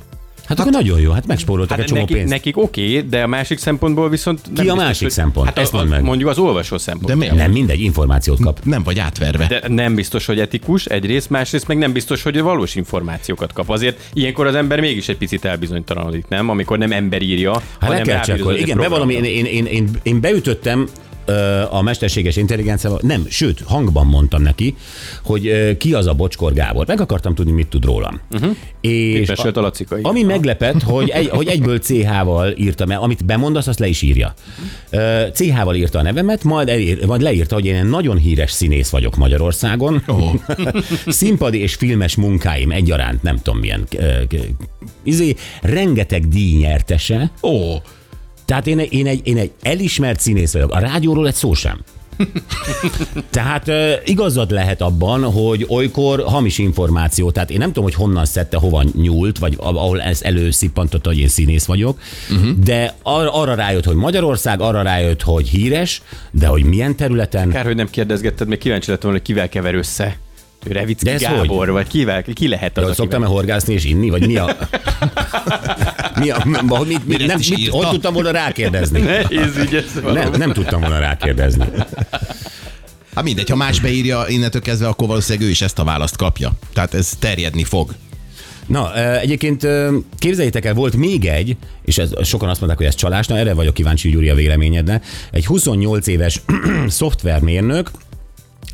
Hát 0.48 0.60
akkor 0.60 0.72
nagyon 0.72 1.00
jó, 1.00 1.12
hát 1.12 1.28
megspóroltak 1.28 1.70
Hát 1.72 1.80
egy 1.80 1.86
csomó 1.86 2.00
nekik, 2.00 2.16
pénzt. 2.16 2.32
nekik 2.32 2.58
oké, 2.58 3.02
de 3.02 3.24
a 3.24 3.28
másik 3.28 3.58
szempontból 3.58 4.10
viszont... 4.10 4.40
nem 4.44 4.54
a 4.56 4.62
biztos, 4.62 4.78
másik 4.84 5.02
hogy- 5.02 5.12
szempont? 5.12 5.48
Hát 5.48 5.58
Ezt 5.58 5.74
a, 5.74 5.78
mondd 5.78 5.90
meg. 5.90 6.04
Mondjuk 6.04 6.30
az 6.30 6.38
olvasó 6.38 6.78
szempont. 6.78 7.08
De 7.08 7.16
miért? 7.16 7.36
Nem, 7.36 7.52
mindegy, 7.52 7.80
információt 7.82 8.40
kap. 8.40 8.60
Nem 8.64 8.84
vagy 8.84 9.00
átverve. 9.00 9.48
De... 9.48 9.62
Nem 9.68 9.96
biztos, 9.96 10.26
hogy 10.26 10.40
etikus 10.40 10.86
egyrészt, 10.86 11.30
másrészt 11.30 11.68
meg 11.68 11.78
nem 11.78 11.92
biztos, 11.92 12.24
hogy 12.24 12.42
valós 12.42 12.76
információkat 12.76 13.54
kap. 13.54 13.70
Azért 13.70 14.00
ilyenkor 14.14 14.46
az 14.48 14.56
ember 14.56 14.80
mégis 14.80 15.08
egy 15.10 15.18
picit 15.18 15.46
elbizonytalanodik, 15.46 16.26
nem? 16.28 16.50
Amikor 16.50 16.78
nem 16.78 16.92
ember 16.92 17.22
írja, 17.22 17.54
Hát 17.54 17.64
le 17.80 17.88
hanem 17.88 18.04
kell 18.04 18.50
egy 18.52 18.60
Igen, 18.62 18.78
bevallom, 18.78 19.10
én, 19.10 19.22
programra. 19.22 19.50
én, 19.50 19.56
én, 19.56 19.66
én, 19.66 19.90
én 20.04 20.22
beütöttem 20.22 20.88
a 21.70 21.82
mesterséges 21.82 22.36
intelligenciával, 22.36 23.00
nem, 23.04 23.26
sőt, 23.30 23.62
hangban 23.66 24.06
mondtam 24.06 24.42
neki, 24.42 24.76
hogy 25.24 25.78
ki 25.78 25.94
az 25.94 26.08
a 26.08 26.14
Bocskor 26.14 26.54
Gábor. 26.54 26.88
Meg 26.88 27.02
akartam 27.02 27.36
tudni, 27.36 27.52
mit 27.52 27.68
tud 27.68 27.86
rólam. 27.86 28.20
Uh-huh. 28.32 28.56
És 28.82 29.28
mesélt 29.28 29.58
a 29.58 29.62
Lacika, 29.62 29.98
igen. 29.98 30.12
ami 30.12 30.24
meglepett, 30.24 30.82
hogy, 30.82 31.10
egy, 31.10 31.28
hogy 31.28 31.48
egyből 31.48 31.80
CH-val 31.80 32.54
írtam 32.58 32.92
el, 32.92 33.02
amit 33.02 33.26
bemondasz, 33.26 33.68
azt 33.68 33.80
le 33.80 33.88
is 33.88 34.02
írja. 34.02 34.34
CH-val 35.34 35.76
írta 35.76 36.00
a 36.00 36.02
nevemet, 36.02 36.44
majd, 36.44 36.70
elér, 36.70 37.06
majd 37.06 37.22
leírta, 37.22 37.56
hogy 37.56 37.66
én 37.66 37.76
egy 37.76 37.90
nagyon 37.90 38.18
híres 38.18 38.52
színész 38.52 38.90
vagyok 38.90 39.16
Magyarországon. 39.16 40.04
Ó. 40.10 40.32
Színpadi 41.08 41.60
és 41.60 41.76
filmes 41.76 42.16
munkáim 42.16 42.72
egyaránt, 42.72 43.24
nem 43.24 43.36
tudom 43.36 43.60
milyen, 43.60 43.88
izé, 45.04 45.36
rengeteg 45.62 46.28
díjnyertese, 46.28 47.32
Ó, 47.44 47.76
tehát 48.48 48.68
én, 48.68 48.80
én, 48.80 49.08
egy, 49.08 49.20
én 49.24 49.38
egy 49.38 49.52
elismert 49.62 50.20
színész 50.20 50.54
vagyok. 50.54 50.72
A 50.72 50.80
rádióról 50.80 51.28
egy 51.28 51.34
szó 51.34 51.54
sem. 51.54 51.80
Tehát 53.30 53.72
igazad 54.06 54.52
lehet 54.52 54.82
abban, 54.82 55.24
hogy 55.24 55.66
olykor 55.70 56.24
hamis 56.24 56.58
információ, 56.58 57.32
tehát 57.32 57.50
én 57.50 57.58
nem 57.58 57.68
tudom, 57.68 57.84
hogy 57.84 57.94
honnan 57.94 58.26
szedte, 58.26 58.58
hova 58.58 58.84
nyúlt, 58.94 59.38
vagy 59.38 59.56
ahol 59.58 60.02
ez 60.02 60.22
előszippantotta, 60.22 61.10
hogy 61.10 61.20
én 61.20 61.28
színész 61.28 61.66
vagyok, 61.66 62.00
uh-huh. 62.32 62.50
de 62.64 62.96
ar- 63.04 63.30
arra 63.34 63.54
rájött, 63.56 63.86
hogy 63.86 63.96
Magyarország, 63.96 64.62
arra 64.62 64.82
rájött, 64.82 65.22
hogy 65.22 65.48
híres, 65.48 66.02
de 66.32 66.48
hogy 66.48 66.64
milyen 66.64 66.96
területen, 66.96 67.50
Kár, 67.50 67.66
hogy 67.66 67.76
nem 67.76 67.90
kérdezgetted, 67.90 68.48
még 68.48 68.58
kíváncsi 68.58 68.92
lettem 68.92 69.12
hogy 69.12 69.22
kivel 69.22 69.50
kever 69.50 69.76
össze. 69.76 70.18
Revicki 70.66 71.04
De 71.04 71.14
ez 71.14 71.22
Gábor, 71.22 71.58
hogy? 71.58 71.68
vagy 71.68 71.88
kivel, 71.88 72.24
ki 72.24 72.48
lehet 72.48 72.72
az, 72.72 72.78
akivel- 72.78 72.96
szoktam-e 72.96 73.26
horgászni 73.26 73.74
és 73.74 73.86
inni, 73.86 74.10
vagy 74.10 74.28
mi 74.28 74.38
a... 74.38 74.46
mi 76.20 76.30
a 76.30 76.42
mi, 76.46 76.58
mi, 76.68 76.86
mit, 76.88 77.08
Mire 77.08 77.26
nem, 77.26 77.40
mit, 77.50 77.68
hogy 77.68 77.88
tudtam 77.90 78.14
volna 78.14 78.32
rákérdezni? 78.32 79.00
Nehéz 79.00 79.58
ügy 79.58 79.76
ez. 79.76 80.14
Nem, 80.14 80.32
nem 80.32 80.54
tudtam 80.54 80.80
volna 80.80 81.00
rákérdezni. 81.00 81.66
hát 83.16 83.24
mindegy, 83.24 83.50
ha 83.50 83.56
más 83.56 83.80
beírja 83.80 84.26
innentől 84.28 84.62
kezdve, 84.62 84.88
akkor 84.88 85.08
valószínűleg 85.08 85.48
ő 85.48 85.52
is 85.52 85.62
ezt 85.62 85.80
a 85.80 85.84
választ 85.84 86.16
kapja. 86.16 86.52
Tehát 86.74 86.94
ez 86.94 87.10
terjedni 87.20 87.64
fog. 87.64 87.96
Na, 88.68 88.96
egyébként 89.20 89.68
képzeljétek 90.18 90.66
el, 90.66 90.74
volt 90.74 90.96
még 90.96 91.26
egy, 91.26 91.58
és 91.86 91.98
ez, 91.98 92.12
sokan 92.24 92.50
azt 92.50 92.60
mondták, 92.60 92.80
hogy 92.80 92.88
ez 92.88 92.96
csalás, 92.96 93.28
na 93.28 93.38
erre 93.38 93.54
vagyok 93.54 93.74
kíváncsi, 93.74 94.10
Gyuri, 94.10 94.30
a 94.30 94.36
véleményedre. 94.36 95.02
Egy 95.32 95.46
28 95.46 96.08
éves 96.08 96.42
szoftvermérnök 96.88 97.92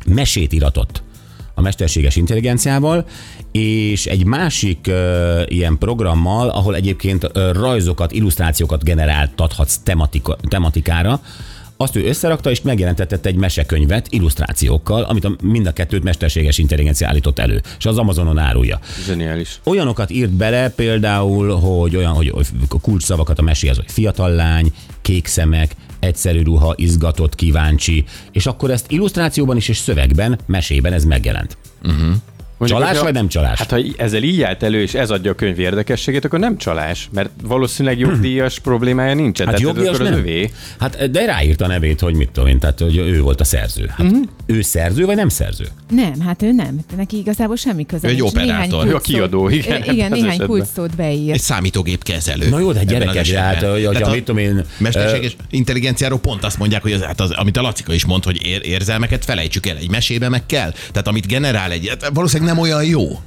mesét 0.06 0.52
iratott 0.52 1.02
a 1.54 1.60
mesterséges 1.60 2.16
intelligenciával, 2.16 3.06
és 3.52 4.06
egy 4.06 4.24
másik 4.24 4.86
ö, 4.86 5.42
ilyen 5.46 5.78
programmal, 5.78 6.48
ahol 6.48 6.74
egyébként 6.74 7.30
ö, 7.32 7.52
rajzokat, 7.52 8.12
illusztrációkat 8.12 8.84
generáltathatsz 8.84 9.76
tematika, 9.76 10.36
tematikára, 10.48 11.20
azt 11.76 11.96
ő 11.96 12.08
összerakta, 12.08 12.50
és 12.50 12.60
megjelentetett 12.60 13.26
egy 13.26 13.34
mesekönyvet 13.34 14.06
illusztrációkkal, 14.10 15.02
amit 15.02 15.24
a, 15.24 15.36
mind 15.42 15.66
a 15.66 15.72
kettőt 15.72 16.02
mesterséges 16.02 16.58
intelligencia 16.58 17.08
állított 17.08 17.38
elő, 17.38 17.62
és 17.78 17.86
az 17.86 17.98
Amazonon 17.98 18.38
árulja. 18.38 18.78
Zseniális. 19.06 19.60
Olyanokat 19.64 20.10
írt 20.10 20.30
bele 20.30 20.70
például, 20.70 21.54
hogy 21.56 21.96
olyan, 21.96 22.12
hogy 22.12 22.32
a 22.68 22.80
kulcsszavakat 22.80 23.38
a 23.38 23.42
meséhez, 23.42 23.76
hogy 23.76 23.90
fiatal 23.90 24.30
lány, 24.30 24.72
kék 25.02 25.26
szemek, 25.26 25.76
egyszerű 26.04 26.42
ruha, 26.42 26.74
izgatott, 26.76 27.34
kíváncsi, 27.34 28.04
és 28.32 28.46
akkor 28.46 28.70
ezt 28.70 28.90
illusztrációban 28.90 29.56
is 29.56 29.68
és 29.68 29.76
szövegben, 29.76 30.38
mesében 30.46 30.92
ez 30.92 31.04
megjelent. 31.04 31.56
Uh-huh. 31.84 32.14
Mondjuk, 32.58 32.78
Csalás 32.80 32.88
hogyha- 32.98 33.04
vagy 33.12 33.14
nem 33.14 33.28
csalás? 33.28 33.58
Hát 33.58 33.70
ha 33.70 33.78
ezzel 33.96 34.22
így 34.22 34.42
állt 34.42 34.62
elő, 34.62 34.80
és 34.82 34.94
ez 34.94 35.10
adja 35.10 35.30
a 35.30 35.34
könyv 35.34 35.58
érdekességét, 35.58 36.24
akkor 36.24 36.38
nem 36.38 36.56
csalás, 36.58 37.08
mert 37.12 37.30
valószínűleg 37.42 37.98
jogdíjas 37.98 38.58
problémája 38.58 39.14
nincsen. 39.14 39.46
Hát 39.46 39.54
tehát 39.56 39.74
jogdíjas 39.74 39.98
nem. 39.98 40.12
övé. 40.18 40.50
Hát 40.80 41.10
de 41.10 41.24
ráírta 41.24 41.64
a 41.64 41.68
nevét, 41.68 42.00
hogy 42.00 42.14
mit 42.14 42.30
tudom 42.30 42.48
én, 42.48 42.58
tehát 42.58 42.78
hogy 42.80 42.96
ő 42.96 43.20
volt 43.20 43.40
a 43.40 43.44
szerző. 43.44 43.86
Hát 43.96 44.06
Mhm. 44.10 44.20
ő 44.46 44.62
szerző 44.62 45.04
vagy 45.06 45.16
nem 45.16 45.28
szerző? 45.28 45.64
Nem, 45.90 46.20
hát 46.20 46.42
ő 46.42 46.52
nem. 46.52 46.78
Neki 46.96 47.16
igazából 47.18 47.56
semmi 47.56 47.86
köze 47.86 48.08
Ő 48.08 48.10
egy 48.10 48.22
operátor. 48.22 48.86
Ő 48.86 48.94
a 48.94 48.98
kiadó, 49.00 49.48
igen, 49.48 49.82
Igen, 49.84 50.10
néhány 50.10 50.38
kulcsszót 50.46 50.96
beír. 50.96 51.32
Egy 51.32 51.40
számítógép 51.40 52.02
kezelő. 52.02 52.48
Na 52.48 52.58
jó, 52.58 52.72
de 52.72 52.84
de 52.84 53.40
hát, 53.40 53.62
hogy- 53.62 54.02
a 54.02 54.10
mit 54.10 54.24
tudom 54.24 54.40
én, 54.40 54.64
Mesterséges 54.78 55.36
intelligenciáról 55.50 56.18
pont 56.18 56.44
azt 56.44 56.58
mondják, 56.58 56.82
hogy 56.82 56.92
az, 56.92 57.02
hát 57.02 57.20
az, 57.20 57.30
amit 57.30 57.56
a 57.56 57.62
Lacika 57.62 57.94
is 57.94 58.04
mond, 58.04 58.24
hogy 58.24 58.46
ér, 58.46 58.60
érzelmeket 58.64 59.24
felejtsük 59.24 59.66
el. 59.66 59.76
Egy 59.76 59.90
mesébe 59.90 60.28
meg 60.28 60.46
kell. 60.46 60.72
Tehát 60.90 61.08
amit 61.08 61.26
generál 61.26 61.70
egy, 61.70 61.88
hát 61.88 62.10
valószínűleg 62.14 62.53
nem 62.53 62.53
olyan 62.58 62.84
jó. 62.84 63.20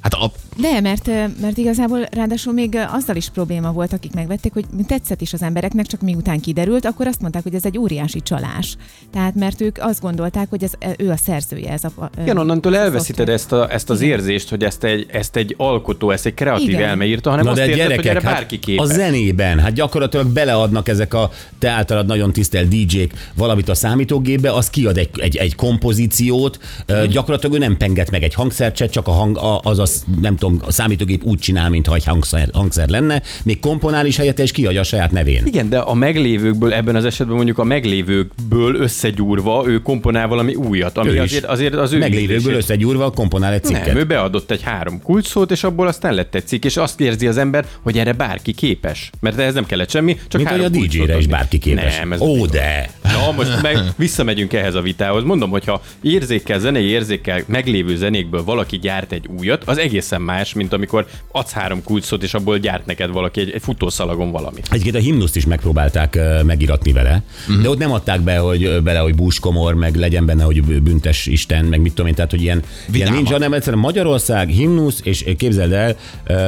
Hát 0.00 0.14
a, 0.14 0.32
De, 0.60 0.80
mert, 0.80 1.06
mert 1.40 1.56
igazából 1.56 2.06
ráadásul 2.10 2.52
még 2.52 2.78
azzal 2.92 3.16
is 3.16 3.28
probléma 3.28 3.72
volt, 3.72 3.92
akik 3.92 4.14
megvették, 4.14 4.52
hogy 4.52 4.64
tetszett 4.86 5.20
is 5.20 5.32
az 5.32 5.42
embereknek, 5.42 5.86
csak 5.86 6.00
miután 6.00 6.40
kiderült, 6.40 6.84
akkor 6.84 7.06
azt 7.06 7.20
mondták, 7.20 7.42
hogy 7.42 7.54
ez 7.54 7.64
egy 7.64 7.78
óriási 7.78 8.22
csalás. 8.22 8.76
Tehát 9.12 9.34
mert 9.34 9.60
ők 9.60 9.76
azt 9.80 10.00
gondolták, 10.00 10.46
hogy 10.50 10.62
ez, 10.64 10.72
ö, 10.78 11.04
ő 11.04 11.10
a 11.10 11.16
szerzője. 11.16 11.72
Ez 11.72 11.84
a, 11.84 12.10
Igen, 12.20 12.38
onnantól 12.38 12.74
ez 12.74 12.80
a 12.80 12.84
elveszíted 12.84 13.28
ezt, 13.28 13.52
a, 13.52 13.72
ezt 13.72 13.90
az 13.90 14.00
érzést, 14.00 14.48
hogy 14.48 14.64
ezt 14.64 14.84
egy, 14.84 15.06
ezt 15.12 15.36
egy 15.36 15.54
alkotó, 15.58 16.10
ezt 16.10 16.26
egy 16.26 16.34
kreatív 16.34 16.68
Igen. 16.68 16.82
elme 16.88 17.04
írta, 17.04 17.30
hanem 17.30 17.44
Na 17.44 17.50
azt 17.50 17.60
de 17.60 17.66
érzed, 17.66 17.84
hogy 17.84 17.90
gyerekek, 17.90 18.16
erre 18.16 18.28
hát 18.28 18.34
bárki 18.34 18.56
a 18.56 18.58
képes. 18.58 18.86
zenében, 18.86 19.58
hát 19.58 19.72
gyakorlatilag 19.72 20.26
beleadnak 20.26 20.88
ezek 20.88 21.14
a 21.14 21.30
te 21.58 21.70
általad 21.70 22.06
nagyon 22.06 22.32
tisztelt 22.32 22.68
DJ-k 22.68 23.12
valamit 23.34 23.68
a 23.68 23.74
számítógépbe, 23.74 24.52
az 24.52 24.70
kiad 24.70 24.96
egy, 24.96 25.10
egy, 25.16 25.36
egy 25.36 25.54
kompozíciót, 25.54 26.58
mm. 26.92 27.04
gyakorlatilag 27.04 27.56
ő 27.56 27.58
nem 27.58 27.76
penget 27.76 28.10
meg 28.10 28.22
egy 28.22 28.34
hangszercset, 28.34 28.90
csak 28.90 29.06
a 29.06 29.10
hang, 29.10 29.36
a, 29.36 29.60
az 29.62 29.78
a, 29.78 29.84
nem 30.20 30.36
tudom, 30.36 30.47
a 30.66 30.72
számítógép 30.72 31.24
úgy 31.24 31.38
csinál, 31.38 31.70
mintha 31.70 31.94
egy 31.94 32.04
hangszer, 32.04 32.48
hangszer 32.52 32.88
lenne, 32.88 33.22
még 33.44 33.60
komponál 33.60 34.06
is 34.06 34.16
helyette, 34.16 34.42
és 34.42 34.52
kiadja 34.52 34.80
a 34.80 34.84
saját 34.84 35.10
nevén. 35.10 35.42
Igen, 35.46 35.68
de 35.68 35.78
a 35.78 35.94
meglévőkből, 35.94 36.72
ebben 36.72 36.96
az 36.96 37.04
esetben 37.04 37.36
mondjuk 37.36 37.58
a 37.58 37.64
meglévőkből 37.64 38.74
összegyúrva 38.74 39.64
ő 39.66 39.78
komponál 39.82 40.28
valami 40.28 40.54
újat, 40.54 40.98
ami 40.98 41.08
Ő 41.10 41.20
azért, 41.20 41.44
azért 41.44 41.74
az 41.74 41.92
ő 41.92 41.98
Meglévőkből 41.98 42.36
ízlését- 42.36 42.56
összegyúrva 42.58 43.10
komponál 43.10 43.52
egy 43.52 43.64
cikket. 43.64 43.86
Nem, 43.86 43.96
ő 43.96 44.04
beadott 44.04 44.50
egy 44.50 44.62
három 44.62 45.02
kulcsszót, 45.02 45.50
és 45.50 45.64
abból 45.64 45.86
aztán 45.86 46.14
lett 46.14 46.34
egy 46.34 46.46
cikk, 46.46 46.64
és 46.64 46.76
azt 46.76 47.00
érzi 47.00 47.26
az 47.26 47.36
ember, 47.36 47.66
hogy 47.82 47.98
erre 47.98 48.12
bárki 48.12 48.52
képes. 48.52 49.10
Mert 49.20 49.38
ehhez 49.38 49.54
nem 49.54 49.66
kellett 49.66 49.90
semmi, 49.90 50.12
csak 50.12 50.40
Mint 50.40 50.48
hogy 50.48 50.58
három 50.58 50.72
a 50.74 50.76
kulcsszót 50.78 51.06
DJ-re 51.06 51.18
is 51.18 51.26
bárki 51.26 51.58
képes. 51.58 51.98
Nem, 51.98 52.12
ez 52.12 52.20
Ó, 52.20 52.46
de! 52.46 52.90
Na, 53.02 53.32
most 53.36 53.62
meg 53.62 53.78
visszamegyünk 53.96 54.52
ehhez 54.52 54.74
a 54.74 54.80
vitához. 54.80 55.22
Mondom, 55.24 55.50
hogyha 55.50 55.82
érzékkel, 56.02 56.58
zenei 56.58 56.84
érzékkel 56.84 57.42
meglévő 57.46 57.96
zenékből 57.96 58.44
valaki 58.44 58.78
gyárt 58.78 59.12
egy 59.12 59.26
újat, 59.38 59.62
az 59.66 59.78
egészen 59.78 60.22
más, 60.22 60.37
mint 60.54 60.72
amikor 60.72 61.06
adsz 61.32 61.52
három 61.52 61.82
kulcsszót, 61.82 62.22
és 62.22 62.34
abból 62.34 62.58
gyárt 62.58 62.86
neked 62.86 63.10
valaki 63.10 63.40
egy, 63.40 63.50
egy 63.50 63.62
futószalagon 63.62 64.30
valamit. 64.30 64.66
Egyébként 64.70 64.94
a 64.94 64.98
himnuszt 64.98 65.36
is 65.36 65.46
megpróbálták 65.46 66.18
megiratni 66.44 66.92
vele, 66.92 67.22
uh-huh. 67.48 67.62
de 67.62 67.68
ott 67.68 67.78
nem 67.78 67.92
adták 67.92 68.20
be, 68.20 68.38
hogy 68.38 68.82
bele, 68.82 68.98
hogy 68.98 69.14
búskomor, 69.14 69.74
meg 69.74 69.94
legyen 69.94 70.26
benne, 70.26 70.44
hogy 70.44 70.62
büntes 70.82 71.26
Isten, 71.26 71.64
meg 71.64 71.80
mit 71.80 71.90
tudom 71.90 72.06
én, 72.06 72.14
tehát 72.14 72.30
hogy 72.30 72.42
ilyen, 72.42 72.58
ilyen 72.58 72.90
Vidámak. 72.90 73.14
nincs, 73.14 73.30
hanem 73.30 73.52
egyszerűen 73.52 73.82
Magyarország, 73.82 74.48
himnusz, 74.48 75.00
és 75.02 75.26
ö, 75.26 75.34
képzeld 75.34 75.72
el, 75.72 75.96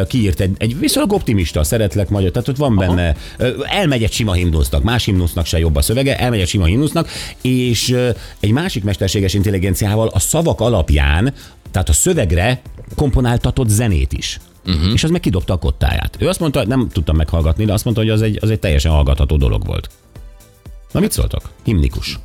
kiírt 0.06 0.40
egy, 0.40 0.54
egy 0.58 0.78
viszonylag 0.78 1.12
optimista, 1.12 1.64
szeretlek 1.64 2.08
magyar, 2.08 2.30
tehát 2.30 2.48
ott 2.48 2.56
van 2.56 2.76
benne, 2.76 3.16
ö, 3.36 3.48
elmegy 3.64 4.02
egy 4.02 4.12
sima 4.12 4.32
himnusznak, 4.32 4.82
más 4.82 5.04
himnusznak 5.04 5.46
se 5.46 5.58
jobb 5.58 5.76
a 5.76 5.82
szövege, 5.82 6.18
elmegy 6.18 6.40
egy 6.40 6.48
sima 6.48 6.64
himnusznak, 6.64 7.08
és 7.40 7.96
egy 8.40 8.50
másik 8.50 8.84
mesterséges 8.84 9.34
intelligenciával 9.34 10.08
a 10.08 10.18
szavak 10.18 10.60
alapján, 10.60 11.34
tehát 11.70 11.88
a 11.88 11.92
szövegre 11.92 12.62
komponáltatott 12.96 13.68
zenét 13.68 14.12
is. 14.12 14.38
Uh-huh. 14.66 14.92
És 14.92 15.04
az 15.04 15.10
meg 15.10 15.20
kidobta 15.20 15.52
a 15.52 15.58
kottáját. 15.58 16.16
Ő 16.18 16.28
azt 16.28 16.40
mondta, 16.40 16.66
nem 16.66 16.88
tudtam 16.88 17.16
meghallgatni, 17.16 17.64
de 17.64 17.72
azt 17.72 17.84
mondta, 17.84 18.02
hogy 18.02 18.10
az 18.10 18.22
egy, 18.22 18.38
az 18.40 18.50
egy 18.50 18.58
teljesen 18.58 18.92
hallgatható 18.92 19.36
dolog 19.36 19.66
volt. 19.66 19.90
Na 20.92 21.00
mit 21.00 21.12
szóltak? 21.12 21.42
Himnikus. 21.64 22.18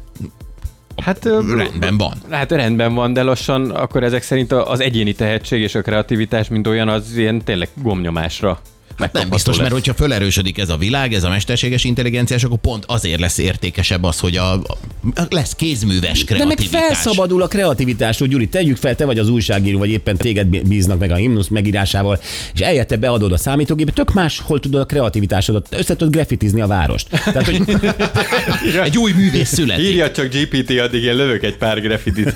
Hát 0.98 1.26
rendben 1.56 1.98
van. 1.98 2.14
Hát 2.30 2.52
rendben 2.52 2.94
van, 2.94 3.14
de 3.14 3.24
lassan 3.24 3.72
akkor 3.72 4.04
ezek 4.04 4.24
szerint 4.24 4.52
az 4.52 4.80
egyéni 4.80 5.14
tehetség 5.14 5.62
és 5.62 5.76
a 5.76 5.82
kreativitás, 5.82 6.48
mint 6.48 6.68
olyan, 6.68 6.88
az 6.88 7.18
ilyen 7.18 7.44
tényleg 7.44 7.70
gomnyomásra. 7.82 8.60
Nem 8.98 9.30
biztos, 9.30 9.54
lesz. 9.54 9.62
mert 9.62 9.74
hogyha 9.74 9.94
felerősödik 9.94 10.58
ez 10.58 10.70
a 10.70 10.78
világ, 10.78 11.14
ez 11.14 11.24
a 11.24 11.30
mesterséges 11.30 11.84
intelligenciás, 11.84 12.44
akkor 12.44 12.58
pont 12.58 12.84
azért 12.88 13.20
lesz 13.20 13.38
értékesebb 13.38 14.04
az, 14.04 14.20
hogy 14.20 14.38
a, 14.38 14.54
a 14.54 14.78
lesz 15.30 15.54
kézműves 15.56 16.24
De 16.24 16.36
meg 16.38 16.46
kreativitás. 16.46 16.82
felszabadul 16.82 17.42
a 17.42 17.48
kreativitástól, 17.48 18.28
Gyuri, 18.28 18.48
tegyük 18.48 18.78
fel, 18.78 18.96
te 18.96 19.06
vagy 19.06 19.20
az 19.20 19.30
újságíró, 19.30 19.78
vagy 19.78 19.90
éppen 19.90 20.18
téged 20.18 20.48
bíznak 20.48 21.00
meg 21.00 21.12
a 21.12 21.16
himnusz 21.16 21.48
megírásával, 21.48 22.20
és 22.54 22.60
eljette 22.60 22.98
beadod 22.98 23.32
a 23.32 23.38
számítógépbe, 23.38 23.92
tök 23.92 24.14
más, 24.14 24.42
hol 24.44 24.60
tudod 24.60 24.82
a 24.82 24.86
kreativitásodat, 24.86 25.68
össze 25.72 25.96
tudod 25.96 26.14
grafitizni 26.14 26.62
a 26.62 26.68
várost. 26.68 27.08
Tehát, 27.10 27.46
hogy 27.46 27.62
Egy 28.84 28.98
új 28.98 29.12
művész 29.12 29.54
születik. 29.54 29.86
Írja 29.86 30.12
csak 30.12 30.34
GPT, 30.34 30.80
addig 30.80 31.04
én 31.04 31.16
lövök 31.16 31.44
egy 31.44 31.58
pár 31.58 31.82
graffitit. 31.82 32.34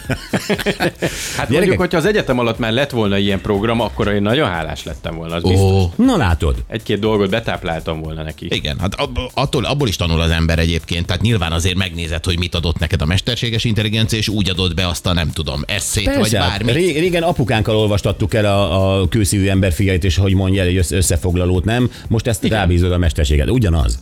hát 1.37 1.49
mondjuk, 1.49 1.77
hogyha 1.77 1.97
az 1.97 2.05
egyetem 2.05 2.39
alatt 2.39 2.59
már 2.59 2.71
lett 2.71 2.89
volna 2.89 3.17
ilyen 3.17 3.41
program, 3.41 3.81
akkor 3.81 4.07
én 4.07 4.21
nagyon 4.21 4.49
hálás 4.49 4.83
lettem 4.83 5.15
volna, 5.15 5.35
az 5.35 5.41
biztos. 5.43 5.61
Ó, 5.71 5.93
na 5.95 6.17
látod, 6.17 6.48
Egy-két 6.67 6.99
dolgot 6.99 7.29
betápláltam 7.29 8.01
volna 8.01 8.23
neki. 8.23 8.47
igen, 8.49 8.79
hát 8.79 8.93
ab- 8.95 9.31
attól, 9.33 9.65
abból 9.65 9.87
is 9.87 9.95
tanul 9.95 10.21
az 10.21 10.29
ember 10.29 10.59
egyébként, 10.59 11.05
tehát 11.05 11.21
nyilván 11.21 11.51
azért 11.51 11.75
megnézed, 11.75 12.25
hogy 12.25 12.37
mit 12.39 12.55
adott 12.55 12.79
neked 12.79 13.01
a 13.01 13.05
mesterséges 13.05 13.63
intelligencia, 13.63 14.17
és 14.17 14.27
úgy 14.27 14.49
adod 14.49 14.73
be 14.73 14.87
azt 14.87 15.05
a 15.05 15.13
nem 15.13 15.31
tudom, 15.31 15.61
eszét, 15.67 16.05
vagy 16.05 16.15
Persze, 16.15 16.39
hát 16.41 16.49
bármi. 16.49 16.71
ré- 16.71 16.97
régen 16.97 17.23
apukánkkal 17.23 17.75
olvastattuk 17.75 18.33
el 18.33 18.45
a, 18.45 18.99
a 19.01 19.07
kőszívű 19.07 19.47
ember 19.47 19.71
fiait, 19.73 20.03
és 20.03 20.17
hogy 20.17 20.33
mondja 20.33 20.61
el 20.61 20.67
egy 20.67 20.77
össze- 20.77 20.95
összefoglalót, 20.97 21.63
nem? 21.65 21.91
Most 22.07 22.27
ezt 22.27 22.43
Igen. 22.43 22.57
rábízod 22.57 22.91
a 22.91 22.97
mesterséget. 22.97 23.49
Ugyanaz. 23.49 23.99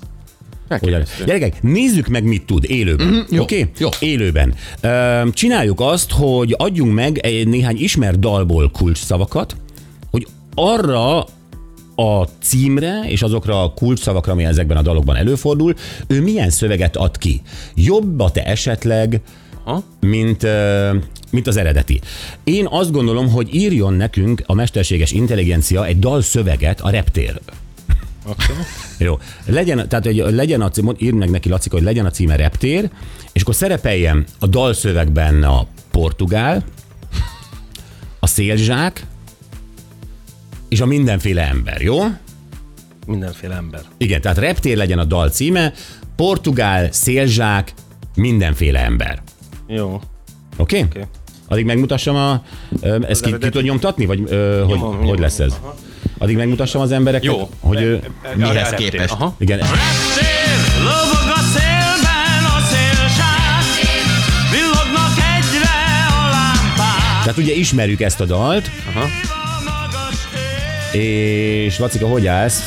Ugyanaz. 0.70 0.92
Elképesztő. 0.92 1.24
Gyerekek, 1.26 1.62
nézzük 1.64 2.08
meg, 2.08 2.24
mit 2.24 2.46
tud 2.46 2.64
élőben. 2.70 3.08
Mm-hmm, 3.08 3.40
Oké? 3.40 3.70
jó. 3.78 3.90
Élőben. 4.00 4.54
Csináljuk 5.34 5.80
azt, 5.80 6.12
hogy 6.12 6.56
adjunk 6.58 6.94
meg 6.94 7.18
egy 7.18 7.48
néhány 7.48 7.76
ismert 7.80 8.20
dalból 8.20 8.72
kulcs 8.72 8.98
szavakat, 8.98 9.56
hogy 10.12 10.28
arra 10.56 11.26
a 12.00 12.28
címre 12.42 13.04
és 13.08 13.22
azokra 13.22 13.64
a 13.64 13.74
kulcs 13.74 14.00
szavakra, 14.00 14.32
ami 14.32 14.46
ezekben 14.46 14.78
a 14.78 14.82
dalokban 14.82 15.16
előfordul, 15.16 15.74
ő 16.08 16.22
milyen 16.22 16.50
szöveget 16.50 16.96
ad 16.96 17.18
ki. 17.18 17.42
Jobb 17.76 18.20
a 18.20 18.32
te 18.32 18.46
esetleg, 18.46 19.22
Ha? 19.64 19.84
mint, 20.00 20.48
mint 21.32 21.48
az 21.48 21.58
eredeti. 21.58 22.02
Én 22.44 22.68
azt 22.70 22.92
gondolom, 22.92 23.30
hogy 23.30 23.56
írjon 23.56 23.94
nekünk 23.94 24.44
a 24.46 24.54
mesterséges 24.54 25.12
intelligencia 25.12 25.86
egy 25.86 26.00
dalszöveget 26.00 26.82
a 26.82 26.90
reptér. 26.90 27.40
Jó. 28.98 29.20
Legyen, 29.46 29.90
tehát 29.90 30.06
hogy 30.06 30.16
legyen 30.16 30.62
a 30.62 30.70
cím, 30.70 30.92
írd 30.98 31.16
meg 31.16 31.30
neki, 31.30 31.50
Lacika, 31.50 31.76
hogy 31.76 31.86
legyen 31.86 32.06
a 32.06 32.10
címe 32.12 32.36
reptér, 32.36 32.90
és 33.32 33.42
akkor 33.42 33.56
szerepeljen 33.56 34.26
a 34.40 34.48
dalszövegben 34.48 35.44
a 35.44 35.68
portugál, 35.92 36.64
a 38.20 38.28
szélzsák, 38.28 39.06
és 40.70 40.82
a 40.82 40.86
mindenféle 40.86 41.48
ember, 41.48 41.82
jó? 41.82 42.00
Mindenféle 43.08 43.56
ember. 43.56 43.82
Igen, 43.98 44.22
tehát 44.22 44.38
reptér 44.38 44.78
legyen 44.78 45.00
a 45.00 45.04
dal 45.04 45.30
címe, 45.30 45.74
portugál, 46.16 46.92
szélzsák, 46.92 47.74
mindenféle 48.16 48.80
ember. 48.84 49.22
Jó. 49.68 50.02
Oké? 50.58 50.78
Okay? 50.80 50.82
Oké. 51.02 51.10
Addig 51.48 51.66
megmutassam 51.66 52.16
a... 52.16 52.44
ö, 52.82 52.98
Ezt 53.08 53.22
ki, 53.22 53.32
ki 53.32 53.38
tudod 53.38 53.64
nyomtatni? 53.64 54.06
Vagy 54.06 54.24
ö, 54.28 54.60
hogy, 54.66 54.76
Nyomom, 54.76 54.96
hogy 54.96 55.06
nyomom. 55.06 55.22
lesz 55.22 55.40
ez? 55.40 55.54
Addig 56.18 56.36
megmutassam 56.36 56.82
az 56.82 56.92
embereknek, 56.92 57.32
Jó. 57.32 57.50
hogy 57.60 57.82
ő... 57.82 58.00
Mihez 58.36 58.70
képest? 58.70 59.14
Aha. 59.14 59.36
Igen, 59.40 59.60
Lobog 60.80 61.32
a 61.36 61.40
szélben 61.54 62.44
a 62.46 62.60
szélsák, 62.70 63.64
villognak 64.52 65.12
egyre 65.38 65.76
a 66.10 66.30
lámpák. 66.30 67.20
tehát 67.24 67.38
ugye 67.38 67.54
ismerjük 67.54 68.02
ezt 68.02 68.20
a 68.22 68.26
dalt, 68.26 68.70
A 68.88 68.92
magas 68.94 69.10
ég 69.24 69.27
és 70.98 71.80
Lacika, 71.80 72.08
hogy 72.08 72.28
állsz? 72.28 72.62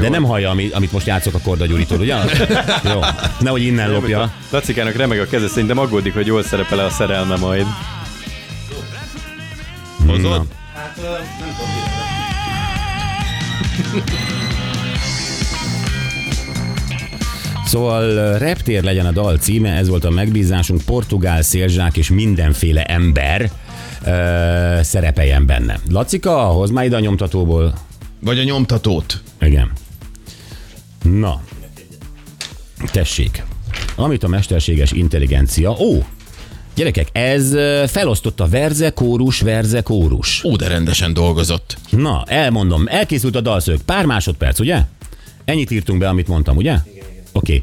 De 0.00 0.08
nem 0.08 0.24
hallja, 0.24 0.50
ami, 0.50 0.68
amit 0.72 0.92
most 0.92 1.06
játszok 1.06 1.34
a 1.34 1.38
Korda 1.38 1.66
Gyuritól, 1.66 2.00
ugye? 2.00 2.14
Jó, 2.92 3.00
nehogy 3.40 3.62
innen 3.62 3.90
lopja. 3.90 4.32
Lacikának 4.50 4.96
remeg 4.96 5.20
a 5.20 5.26
keze, 5.26 5.48
szerintem 5.48 5.78
aggódik, 5.78 6.14
hogy 6.14 6.26
jól 6.26 6.42
szerepel 6.42 6.78
a 6.78 6.90
szerelme 6.90 7.36
majd. 7.36 7.66
Hozod? 10.06 10.46
Szóval 17.66 18.02
ö, 18.02 18.38
reptér 18.38 18.82
legyen 18.82 19.06
a 19.06 19.10
dal 19.10 19.36
címe, 19.36 19.72
ez 19.72 19.88
volt 19.88 20.04
a 20.04 20.10
megbízásunk, 20.10 20.80
portugál, 20.84 21.42
szélzsák 21.42 21.96
és 21.96 22.10
mindenféle 22.10 22.84
ember 22.84 23.50
ö, 24.04 24.78
szerepeljen 24.82 25.46
benne. 25.46 25.78
Lacika, 25.88 26.36
hoz 26.38 26.70
már 26.70 26.84
ide 26.84 26.96
a 26.96 27.00
nyomtatóból. 27.00 27.74
Vagy 28.20 28.38
a 28.38 28.42
nyomtatót. 28.42 29.22
Igen. 29.40 29.70
Na, 31.02 31.40
tessék. 32.92 33.44
Amit 33.96 34.22
a 34.22 34.28
mesterséges 34.28 34.92
intelligencia... 34.92 35.70
Ó, 35.70 36.04
Gyerekek, 36.74 37.08
ez 37.12 37.52
ö, 37.52 37.84
felosztotta 37.86 38.48
verze, 38.48 38.90
kórus, 38.90 39.40
verze, 39.40 39.80
kórus. 39.80 40.44
Ó, 40.44 40.56
de 40.56 40.68
rendesen 40.68 41.12
dolgozott. 41.12 41.76
Na, 41.90 42.24
elmondom, 42.26 42.86
elkészült 42.88 43.36
a 43.36 43.40
dalszöveg. 43.40 43.80
Pár 43.80 44.04
másodperc, 44.04 44.58
ugye? 44.58 44.82
Ennyit 45.44 45.70
írtunk 45.70 45.98
be, 45.98 46.08
amit 46.08 46.28
mondtam, 46.28 46.56
ugye? 46.56 46.74
Oké. 47.32 47.56
Okay. 47.56 47.62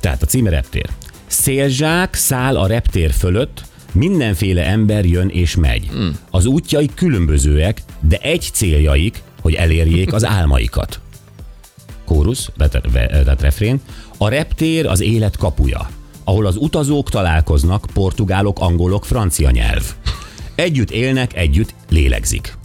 Tehát 0.00 0.22
a 0.22 0.26
címe 0.26 0.50
reptér. 0.50 0.86
Szélzsák 1.26 2.14
száll 2.14 2.56
a 2.56 2.66
reptér 2.66 3.10
fölött, 3.10 3.64
mindenféle 3.94 4.64
ember 4.64 5.04
jön 5.04 5.28
és 5.28 5.56
megy. 5.56 5.88
Hmm. 5.90 6.18
Az 6.30 6.46
útjaik 6.46 6.94
különbözőek, 6.94 7.82
de 8.00 8.16
egy 8.16 8.50
céljaik, 8.52 9.22
hogy 9.40 9.54
elérjék 9.54 10.12
az 10.12 10.24
álmaikat. 10.24 11.00
Ve- 12.92 13.10
tehát 13.10 13.42
refrén. 13.42 13.80
A 14.18 14.28
reptér 14.28 14.86
az 14.86 15.00
élet 15.00 15.36
kapuja, 15.36 15.88
ahol 16.24 16.46
az 16.46 16.56
utazók 16.56 17.10
találkoznak, 17.10 17.86
portugálok, 17.92 18.58
angolok, 18.60 19.04
francia 19.04 19.50
nyelv. 19.50 19.94
Együtt 20.54 20.90
élnek, 20.90 21.36
együtt 21.36 21.74
lélegzik. 21.88 22.56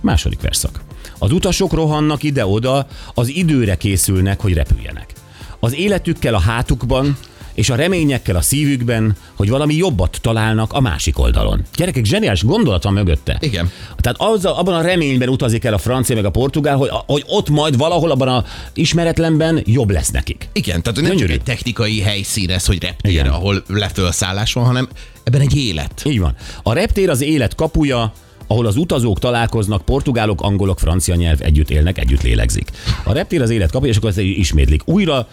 Második 0.00 0.40
verszak. 0.40 0.80
Az 1.18 1.32
utasok 1.32 1.72
rohannak 1.72 2.22
ide-oda, 2.22 2.86
az 3.14 3.28
időre 3.28 3.76
készülnek, 3.76 4.40
hogy 4.40 4.52
repüljenek. 4.52 5.12
Az 5.60 5.74
életükkel 5.74 6.34
a 6.34 6.40
hátukban, 6.40 7.16
és 7.56 7.70
a 7.70 7.74
reményekkel 7.74 8.36
a 8.36 8.40
szívükben, 8.40 9.16
hogy 9.36 9.48
valami 9.48 9.74
jobbat 9.74 10.18
találnak 10.20 10.72
a 10.72 10.80
másik 10.80 11.18
oldalon. 11.18 11.62
Gyerekek, 11.76 12.04
zseniális 12.04 12.44
gondolat 12.44 12.82
van 12.82 12.92
mögötte. 12.92 13.36
Igen. 13.40 13.70
Tehát 13.96 14.20
az, 14.20 14.44
abban 14.44 14.74
a 14.74 14.80
reményben 14.80 15.28
utazik 15.28 15.64
el 15.64 15.74
a 15.74 15.78
francia 15.78 16.14
meg 16.14 16.24
a 16.24 16.30
portugál, 16.30 16.76
hogy, 16.76 16.88
hogy 17.06 17.24
ott 17.26 17.48
majd 17.48 17.76
valahol 17.76 18.10
abban 18.10 18.28
a 18.28 18.44
ismeretlenben 18.74 19.62
jobb 19.64 19.90
lesz 19.90 20.10
nekik. 20.10 20.48
Igen, 20.52 20.82
tehát 20.82 21.00
nem 21.00 21.10
Gyönyörű. 21.10 21.26
csak 21.26 21.36
egy 21.36 21.42
technikai 21.42 22.00
helyszín 22.00 22.50
ez, 22.50 22.66
hogy 22.66 22.82
reptér, 22.82 23.12
Igen. 23.12 23.26
ahol 23.26 23.62
lefölszállás 23.68 24.52
van, 24.52 24.64
hanem 24.64 24.88
ebben 25.24 25.40
egy 25.40 25.56
élet. 25.56 26.02
Így 26.04 26.20
van. 26.20 26.34
A 26.62 26.72
reptér 26.72 27.10
az 27.10 27.20
élet 27.20 27.54
kapuja, 27.54 28.12
ahol 28.46 28.66
az 28.66 28.76
utazók 28.76 29.18
találkoznak, 29.18 29.84
portugálok, 29.84 30.40
angolok, 30.42 30.78
francia 30.78 31.14
nyelv 31.14 31.38
együtt 31.42 31.70
élnek, 31.70 31.98
együtt 31.98 32.22
lélegzik. 32.22 32.70
A 33.04 33.12
reptér 33.12 33.42
az 33.42 33.50
élet 33.50 33.70
kapuja, 33.70 33.90
és 33.90 33.96
akkor 33.96 34.08
ezt 34.10 34.18
ismétlik. 34.18 34.82
Újra, 34.84 35.28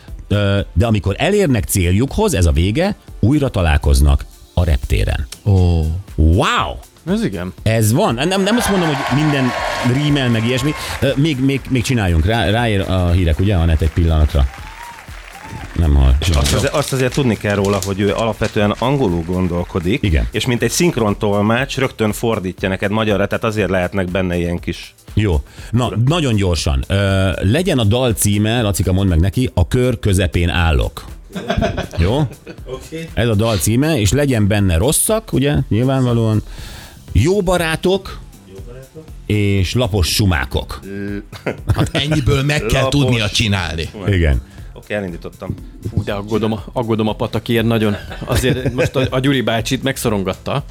de 0.73 0.85
amikor 0.85 1.15
elérnek 1.17 1.63
céljukhoz, 1.63 2.33
ez 2.33 2.45
a 2.45 2.51
vége, 2.51 2.95
újra 3.19 3.49
találkoznak 3.49 4.25
a 4.53 4.63
reptéren. 4.63 5.27
Ó. 5.45 5.81
Wow! 6.15 6.75
Ez 7.07 7.23
igen. 7.23 7.53
Ez 7.63 7.93
van. 7.93 8.13
Nem, 8.13 8.43
nem 8.43 8.57
azt 8.57 8.69
mondom, 8.69 8.87
hogy 8.87 9.23
minden 9.23 9.45
rímel, 9.93 10.29
meg 10.29 10.45
ilyesmi. 10.45 10.71
Még, 11.15 11.39
még, 11.39 11.61
még 11.69 11.83
csináljunk. 11.83 12.25
Rá, 12.25 12.49
ráér 12.49 12.79
a 12.79 13.09
hírek, 13.09 13.39
ugye, 13.39 13.55
a 13.55 13.65
net 13.65 13.81
egy 13.81 13.91
pillanatra. 13.91 14.45
Nem 15.75 15.95
hal. 15.95 16.15
Azt 16.35 16.53
azért, 16.53 16.73
azt 16.73 16.93
azért 16.93 17.13
tudni 17.13 17.37
kell 17.37 17.55
róla, 17.55 17.79
hogy 17.85 17.99
ő 17.99 18.13
alapvetően 18.13 18.71
angolul 18.71 19.23
gondolkodik, 19.23 20.03
Igen. 20.03 20.27
és 20.31 20.45
mint 20.45 20.61
egy 20.61 20.71
szinkrontolmács 20.71 21.77
rögtön 21.77 22.11
fordítja 22.11 22.69
neked 22.69 22.91
magyarra, 22.91 23.27
tehát 23.27 23.43
azért 23.43 23.69
lehetnek 23.69 24.11
benne 24.11 24.37
ilyen 24.37 24.59
kis... 24.59 24.93
Jó. 25.13 25.41
Na, 25.71 25.91
nagyon 26.05 26.35
gyorsan. 26.35 26.83
Ö, 26.87 27.29
legyen 27.41 27.79
a 27.79 27.83
dal 27.83 28.13
címe, 28.13 28.61
Lacika, 28.61 28.91
mondd 28.93 29.09
meg 29.09 29.19
neki, 29.19 29.49
a 29.53 29.67
kör 29.67 29.99
közepén 29.99 30.49
állok. 30.49 31.05
Jó? 31.97 32.15
Okay. 32.65 33.09
Ez 33.13 33.27
a 33.27 33.35
dal 33.35 33.57
címe, 33.57 33.99
és 33.99 34.11
legyen 34.11 34.47
benne 34.47 34.77
rosszak, 34.77 35.33
ugye, 35.33 35.55
nyilvánvalóan, 35.69 36.41
jó 37.11 37.41
barátok, 37.41 38.19
és 39.25 39.73
lapos 39.73 40.07
sumákok. 40.13 40.79
Hát 41.75 41.89
ennyiből 41.91 42.43
meg 42.43 42.61
kell 42.65 42.81
Lapos. 42.83 43.01
tudnia 43.01 43.29
csinálni. 43.29 43.89
Igen. 44.07 44.41
Oké, 44.73 44.93
elindítottam. 44.93 45.55
Fú, 45.89 46.03
de 46.03 46.13
aggódom, 46.13 46.51
a- 46.51 46.63
aggódom 46.73 47.07
a 47.07 47.13
patakért 47.15 47.65
nagyon. 47.65 47.95
Azért 48.25 48.73
most 48.73 48.95
a, 48.95 49.07
a 49.09 49.19
Gyuri 49.19 49.41
bácsit 49.41 49.83
megszorongatta. 49.83 50.63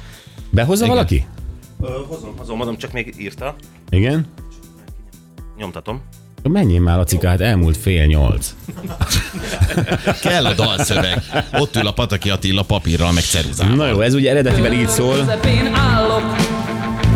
Behozza 0.49 0.83
Igen. 0.83 0.95
valaki? 0.95 1.25
Hozom, 1.83 2.37
hozom, 2.37 2.57
hozom, 2.57 2.77
csak 2.77 2.91
még 2.91 3.15
írta. 3.17 3.55
Igen? 3.89 4.27
Nyomtatom. 5.57 6.01
Menjél 6.43 6.79
már, 6.79 6.97
Lacika, 6.97 7.27
hát 7.27 7.41
elmúlt 7.41 7.77
fél 7.77 8.05
nyolc. 8.05 8.55
Kell 10.21 10.45
a 10.45 10.53
dalszöveg. 10.53 11.23
Ott 11.53 11.75
ül 11.75 11.87
a 11.87 11.93
Pataki 11.93 12.29
Attila 12.29 12.63
papírral, 12.63 13.11
meg 13.11 13.23
ceruzával. 13.23 13.75
Na 13.75 13.87
jó, 13.87 13.99
ez 14.01 14.13
ugye 14.13 14.29
eredetiben 14.29 14.73
így 14.73 14.87
szól. 14.87 15.15
Közepén 15.15 15.73
állok, 15.73 16.35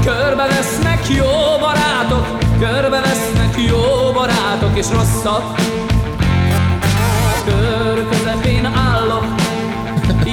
körbevesznek 0.04 1.08
jó 1.18 1.60
barátok, 1.60 2.38
körbevesznek 2.60 3.56
jó 3.70 4.12
barátok 4.14 4.78
és 4.78 4.90
rosszak. 4.90 5.56
Kör 7.46 8.08
közepén 8.10 8.66
állok, 8.66 9.26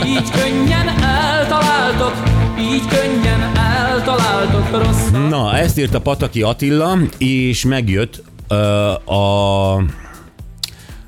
így 0.04 0.30
könnyen 0.30 0.88
eltaláltok, 1.02 2.12
így 2.58 2.86
könnyen 2.88 3.33
eltaláltok 4.08 4.70
rosszak. 4.70 5.28
Na, 5.28 5.56
ezt 5.56 5.78
írta 5.78 6.00
Pataki 6.00 6.42
Attila, 6.42 6.98
és 7.18 7.64
megjött 7.64 8.22
ö, 8.48 8.54
a 8.92 9.72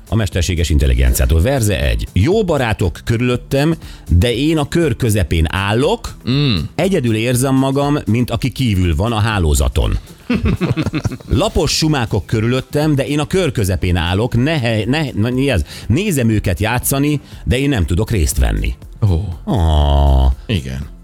a 0.09 0.15
mesterséges 0.15 0.69
intelligenciától. 0.69 1.41
Verze 1.41 1.81
egy. 1.81 2.07
Jó 2.13 2.43
barátok 2.43 2.99
körülöttem, 3.03 3.75
de 4.09 4.33
én 4.35 4.57
a 4.57 4.67
kör 4.67 4.95
közepén 4.95 5.45
állok, 5.49 6.15
mm. 6.29 6.55
egyedül 6.75 7.15
érzem 7.15 7.55
magam, 7.55 7.97
mint 8.05 8.31
aki 8.31 8.49
kívül 8.49 8.95
van 8.95 9.11
a 9.11 9.19
hálózaton. 9.19 9.97
Lapos 11.29 11.71
sumákok 11.77 12.25
körülöttem, 12.25 12.95
de 12.95 13.07
én 13.07 13.19
a 13.19 13.27
kör 13.27 13.51
közepén 13.51 13.95
állok, 13.95 14.43
ne, 14.43 14.85
ne, 14.85 15.03
ne, 15.13 15.29
mi 15.29 15.49
ez? 15.49 15.65
nézem 15.87 16.29
őket 16.29 16.59
játszani, 16.59 17.21
de 17.43 17.59
én 17.59 17.69
nem 17.69 17.85
tudok 17.85 18.11
részt 18.11 18.37
venni. 18.37 18.75
Ó, 19.09 19.51
Ah, 19.53 20.31
igen. 20.45 20.95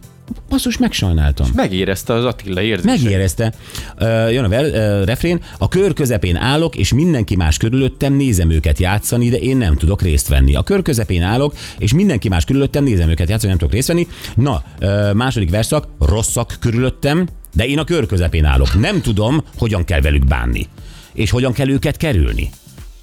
Basszus, 0.49 0.77
megsajnáltam. 0.77 1.47
Megérezte 1.55 2.13
az 2.13 2.25
Attila 2.25 2.61
érzését. 2.61 3.03
Megérezte. 3.03 3.53
Uh, 3.99 4.33
jön 4.33 4.43
a 4.43 4.47
ver, 4.47 4.63
uh, 4.63 5.05
refrén. 5.05 5.41
A 5.57 5.67
kör 5.67 5.93
közepén 5.93 6.35
állok, 6.35 6.75
és 6.75 6.93
mindenki 6.93 7.35
más 7.35 7.57
körülöttem, 7.57 8.13
nézem 8.13 8.49
őket 8.49 8.79
játszani, 8.79 9.29
de 9.29 9.37
én 9.37 9.57
nem 9.57 9.75
tudok 9.75 10.01
részt 10.01 10.27
venni. 10.27 10.55
A 10.55 10.63
kör 10.63 10.81
közepén 10.81 11.21
állok, 11.21 11.53
és 11.77 11.93
mindenki 11.93 12.29
más 12.29 12.45
körülöttem, 12.45 12.83
nézem 12.83 13.09
őket 13.09 13.29
játszani, 13.29 13.49
nem 13.49 13.57
tudok 13.57 13.73
részt 13.73 13.87
venni. 13.87 14.07
Na, 14.35 14.63
uh, 14.81 15.13
második 15.13 15.49
verszak, 15.49 15.87
rosszak 15.99 16.55
körülöttem, 16.59 17.27
de 17.53 17.65
én 17.65 17.79
a 17.79 17.83
kör 17.83 18.05
közepén 18.05 18.45
állok. 18.45 18.79
Nem 18.79 19.01
tudom, 19.01 19.43
hogyan 19.57 19.83
kell 19.83 20.01
velük 20.01 20.25
bánni, 20.25 20.67
és 21.13 21.29
hogyan 21.29 21.53
kell 21.53 21.69
őket 21.69 21.97
kerülni. 21.97 22.49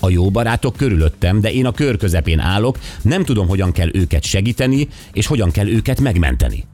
A 0.00 0.10
jó 0.10 0.30
barátok 0.30 0.76
körülöttem, 0.76 1.40
de 1.40 1.52
én 1.52 1.66
a 1.66 1.72
kör 1.72 1.96
közepén 1.96 2.38
állok, 2.38 2.78
nem 3.02 3.24
tudom, 3.24 3.48
hogyan 3.48 3.72
kell 3.72 3.88
őket 3.92 4.24
segíteni, 4.24 4.88
és 5.12 5.26
hogyan 5.26 5.50
kell 5.50 5.68
őket 5.68 6.00
megmenteni 6.00 6.64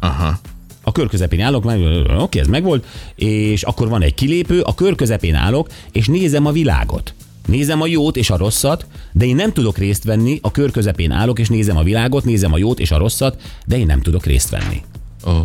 Aha. 0.00 0.38
a 0.82 0.92
kör 0.92 1.08
közepén 1.08 1.40
állok, 1.40 1.72
oké, 2.18 2.38
ez 2.38 2.46
megvolt, 2.46 2.86
és 3.14 3.62
akkor 3.62 3.88
van 3.88 4.02
egy 4.02 4.14
kilépő, 4.14 4.60
a 4.60 4.74
kör 4.74 4.94
közepén 4.94 5.34
állok, 5.34 5.68
és 5.92 6.06
nézem 6.06 6.46
a 6.46 6.52
világot. 6.52 7.14
Nézem 7.46 7.80
a 7.80 7.86
jót 7.86 8.16
és 8.16 8.30
a 8.30 8.36
rosszat, 8.36 8.86
de 9.12 9.24
én 9.24 9.34
nem 9.34 9.52
tudok 9.52 9.78
részt 9.78 10.04
venni, 10.04 10.38
a 10.42 10.50
kör 10.50 10.70
közepén 10.70 11.10
állok, 11.10 11.38
és 11.38 11.48
nézem 11.48 11.76
a 11.76 11.82
világot, 11.82 12.24
nézem 12.24 12.52
a 12.52 12.58
jót 12.58 12.80
és 12.80 12.90
a 12.90 12.98
rosszat, 12.98 13.40
de 13.66 13.78
én 13.78 13.86
nem 13.86 14.00
tudok 14.00 14.26
részt 14.26 14.50
venni. 14.50 14.82
Ó. 15.26 15.40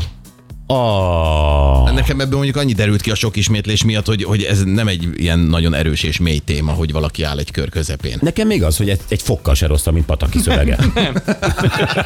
Oh. 0.68 1.94
Nekem 1.94 2.20
ebből 2.20 2.36
mondjuk 2.36 2.56
annyi 2.56 2.74
derült 2.74 3.02
ki 3.02 3.12
a 3.12 3.16
sok 3.16 3.36
ismétlés 3.36 3.84
miatt, 3.84 4.06
hogy, 4.06 4.24
hogy 4.24 4.44
ez 4.44 4.64
nem 4.64 4.88
egy 4.88 5.10
ilyen 5.16 5.40
nagyon 5.40 5.74
erős 5.74 6.04
és 6.04 6.20
mély 6.20 6.38
téma, 6.38 6.72
hogy 6.72 6.92
valaki 6.92 7.24
áll 7.24 7.38
egy 7.38 7.52
kör 7.52 7.70
közepén. 7.70 8.18
Nekem 8.22 8.48
még 8.48 8.64
az, 8.64 8.78
hogy 8.78 8.90
egy, 8.90 9.00
egy 9.08 9.22
fokkal 9.22 9.54
se 9.54 9.68
rosszabb, 9.68 9.94
mint 9.94 10.06
Pataki 10.06 10.40
szövege. 10.40 10.78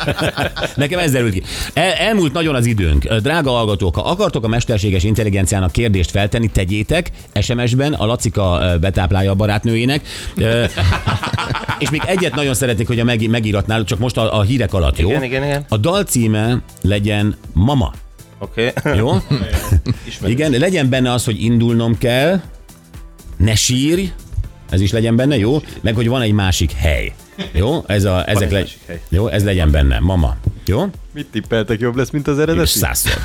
Nekem 0.76 1.00
ez 1.00 1.12
derült 1.12 1.34
ki. 1.34 1.44
El, 1.74 1.92
elmúlt 1.92 2.34
nagyon 2.34 2.56
az 2.56 2.66
időnk. 2.66 3.14
Drága 3.14 3.52
hallgatók, 3.52 3.96
ha 3.96 4.02
akartok 4.02 4.44
a 4.44 4.48
mesterséges 4.48 5.04
intelligenciának 5.04 5.72
kérdést 5.72 6.12
feltenni, 6.12 6.48
tegyétek 6.48 7.12
SMS-ben, 7.42 7.94
a 7.94 8.06
Lacika 8.06 8.78
betáplálja 8.82 9.32
a 9.32 9.36
barátnőjének. 9.36 10.02
És 11.80 11.90
még 11.90 12.02
egyet 12.06 12.36
nagyon 12.36 12.54
szeretnék, 12.54 12.88
hogy 12.88 13.00
a 13.00 13.04
meg, 13.04 13.30
megíratnál, 13.30 13.84
csak 13.84 14.00
most 14.00 14.18
a, 14.18 14.38
a 14.38 14.42
hírek 14.42 14.74
alatt, 14.74 14.98
jó? 14.98 15.10
Igen, 15.10 15.24
igen, 15.24 15.44
igen. 15.44 15.66
A 15.70 15.78
dal 15.78 16.04
címe 16.04 16.62
legyen 16.82 17.36
Mama. 17.54 17.94
Oké. 18.40 18.74
Okay. 18.78 18.98
Jó? 19.00 19.12
Igen, 20.24 20.52
legyen 20.52 20.90
benne 20.90 21.12
az, 21.12 21.26
hogy 21.26 21.44
indulnom 21.44 21.98
kell, 21.98 22.42
ne 23.38 23.56
sírj, 23.56 24.12
ez 24.70 24.82
is 24.82 24.92
legyen 24.92 25.16
benne, 25.16 25.38
jó? 25.38 25.62
Meg, 25.82 25.96
hogy 25.96 26.08
van 26.08 26.22
egy 26.22 26.32
másik 26.32 26.72
hely. 26.72 27.14
Jó? 27.52 27.84
Ez 27.88 28.04
a, 28.04 28.30
ezek 28.30 28.52
le... 28.52 28.64
Jó, 29.10 29.28
ez 29.28 29.44
legyen 29.44 29.72
benne. 29.72 30.00
Mama. 30.00 30.38
Jó? 30.66 30.86
Mit 31.14 31.28
tippeltek, 31.32 31.80
jobb 31.80 31.96
lesz, 31.96 32.10
mint 32.10 32.28
az 32.28 32.38
És 32.38 32.44
eredeti? 32.44 32.68
százszor. 32.68 33.22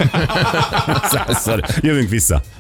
százszor. 1.13 1.61
Jövünk 1.81 2.09
vissza. 2.09 2.43